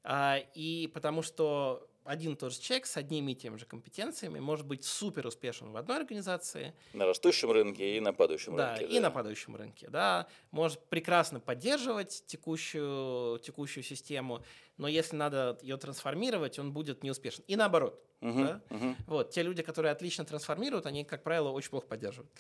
[0.04, 4.38] А, и потому что один и тот же человек с одними и теми же компетенциями
[4.38, 6.74] может быть супер успешен в одной организации.
[6.94, 8.84] На растущем рынке и на падающем да, рынке.
[8.86, 10.26] И да, и на падающем рынке, да.
[10.50, 14.42] Может прекрасно поддерживать текущую, текущую систему,
[14.78, 17.44] но если надо ее трансформировать, он будет неуспешен.
[17.46, 18.02] И наоборот.
[18.20, 18.61] Uh-huh, да?
[18.70, 18.96] uh-huh.
[19.06, 22.30] Вот, те люди, которые отлично трансформируют, они, как правило, очень плохо поддерживают.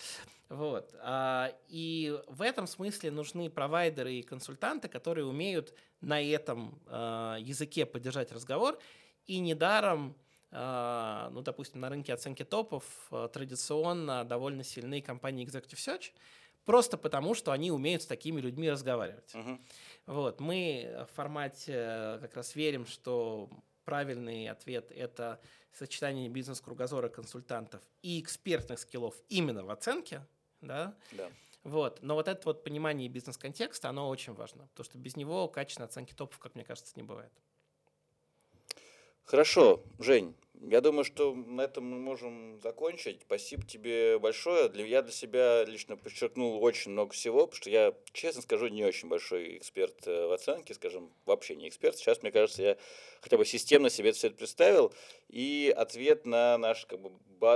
[0.48, 0.94] Вот.
[1.00, 7.84] А, и в этом смысле нужны провайдеры и консультанты, которые умеют на этом а, языке
[7.86, 8.78] поддержать разговор
[9.28, 10.16] и недаром,
[10.50, 16.12] а, ну, допустим, на рынке оценки топов а, традиционно довольно сильные компании Executive Search,
[16.64, 19.32] просто потому, что они умеют с такими людьми разговаривать.
[19.34, 19.60] Uh-huh.
[20.06, 20.40] Вот.
[20.40, 23.48] Мы в формате э, как раз верим, что
[23.84, 25.40] правильный ответ– это
[25.72, 30.26] сочетание бизнес-кругозора консультантов и экспертных скиллов именно в оценке.
[30.60, 30.94] Да?
[31.12, 31.30] Да.
[31.64, 32.02] Вот.
[32.02, 36.14] Но вот это вот понимание бизнес-контекста, оно очень важно, потому что без него качественной оценки
[36.14, 37.32] топов, как мне кажется, не бывает.
[39.28, 40.34] Хорошо, Жень,
[40.70, 43.20] я думаю, что на этом мы можем закончить.
[43.26, 44.70] Спасибо тебе большое.
[44.70, 48.86] Для, я для себя лично подчеркнул очень много всего, потому что я, честно скажу, не
[48.86, 51.98] очень большой эксперт э, в оценке, скажем, вообще не эксперт.
[51.98, 52.76] Сейчас, мне кажется, я
[53.20, 54.94] хотя бы системно себе все это представил.
[55.28, 57.10] И ответ на наш как бы,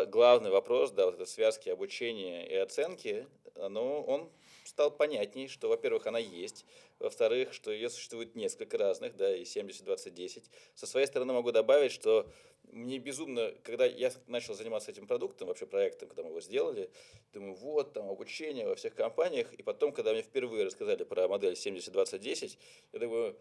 [0.08, 4.30] главный вопрос, да, вот это связки обучения и оценки, оно, он
[4.72, 6.64] стал понятней, что, во-первых, она есть,
[6.98, 10.50] во-вторых, что ее существует несколько разных, да, и 70, 20, 10.
[10.74, 12.26] Со своей стороны могу добавить, что
[12.64, 16.90] мне безумно, когда я начал заниматься этим продуктом, вообще проектом, когда мы его сделали,
[17.34, 21.54] думаю, вот, там, обучение во всех компаниях, и потом, когда мне впервые рассказали про модель
[21.54, 22.58] 70, 20, 10,
[22.92, 23.38] я думаю,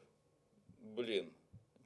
[0.79, 1.34] блин,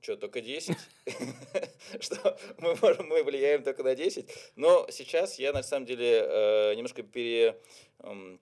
[0.02, 0.76] что, только 10?
[2.00, 4.30] Что мы, можем, мы влияем только на 10?
[4.56, 7.60] Но сейчас я, на самом деле, э, немножко пере
[8.00, 8.40] эм,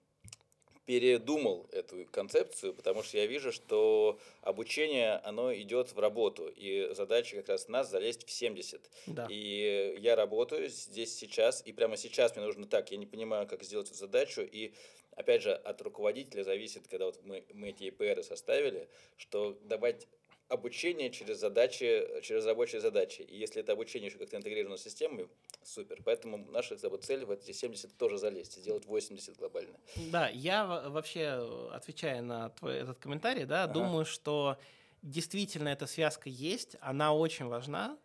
[0.85, 7.37] передумал эту концепцию, потому что я вижу, что обучение, оно идет в работу, и задача
[7.37, 8.81] как раз нас залезть в 70.
[9.07, 9.27] Да.
[9.29, 13.63] И я работаю здесь сейчас, и прямо сейчас мне нужно так, я не понимаю, как
[13.63, 14.73] сделать эту задачу, и
[15.15, 20.07] опять же, от руководителя зависит, когда вот мы, мы эти ИПРы составили, что давать
[20.53, 23.21] обучение через задачи, через рабочие задачи.
[23.21, 25.27] И если это обучение еще как-то интегрировано в систему,
[25.63, 26.01] супер.
[26.05, 29.75] Поэтому наша цель в эти 70 тоже залезть, сделать 80 глобально.
[30.11, 33.73] Да, я вообще, отвечая на твой этот комментарий, да, ага.
[33.73, 34.57] думаю, что
[35.01, 37.97] действительно эта связка есть, она очень важна.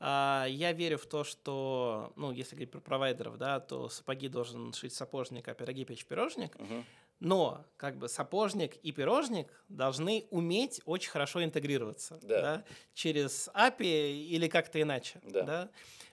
[0.00, 4.72] А, я верю в то, что, ну, если говорить про провайдеров, да, то сапоги должен
[4.72, 6.54] шить сапожник, а пироги печь пирожник.
[6.56, 6.84] Угу.
[7.20, 12.40] Но как бы сапожник и пирожник должны уметь очень хорошо интегрироваться да.
[12.40, 12.64] Да,
[12.94, 15.20] через API или как-то иначе.
[15.24, 15.42] Да.
[15.42, 15.70] Да?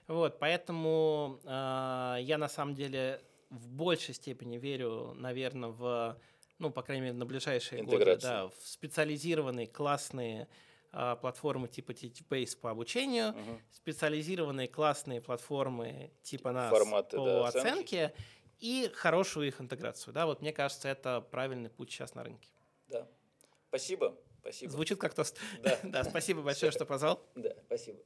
[0.08, 6.16] Вот, поэтому э, я на самом деле в большей степени верю, наверное, в,
[6.58, 10.48] ну, по крайней мере, на ближайшие годы, да, в специализированные классные
[10.92, 13.60] э, платформы типа TTPace по обучению, угу.
[13.72, 17.68] специализированные классные платформы типа нас Форматы, по да, оценке.
[17.68, 18.14] оценке
[18.66, 20.12] и хорошую их интеграцию.
[20.12, 22.48] Да, вот мне кажется, это правильный путь сейчас на рынке.
[22.88, 23.06] Да.
[23.68, 24.18] Спасибо.
[24.40, 24.72] Спасибо.
[24.72, 25.38] Звучит как тост.
[25.62, 25.78] Да.
[25.84, 27.24] да, спасибо большое, что позвал.
[27.36, 28.00] Да, спасибо.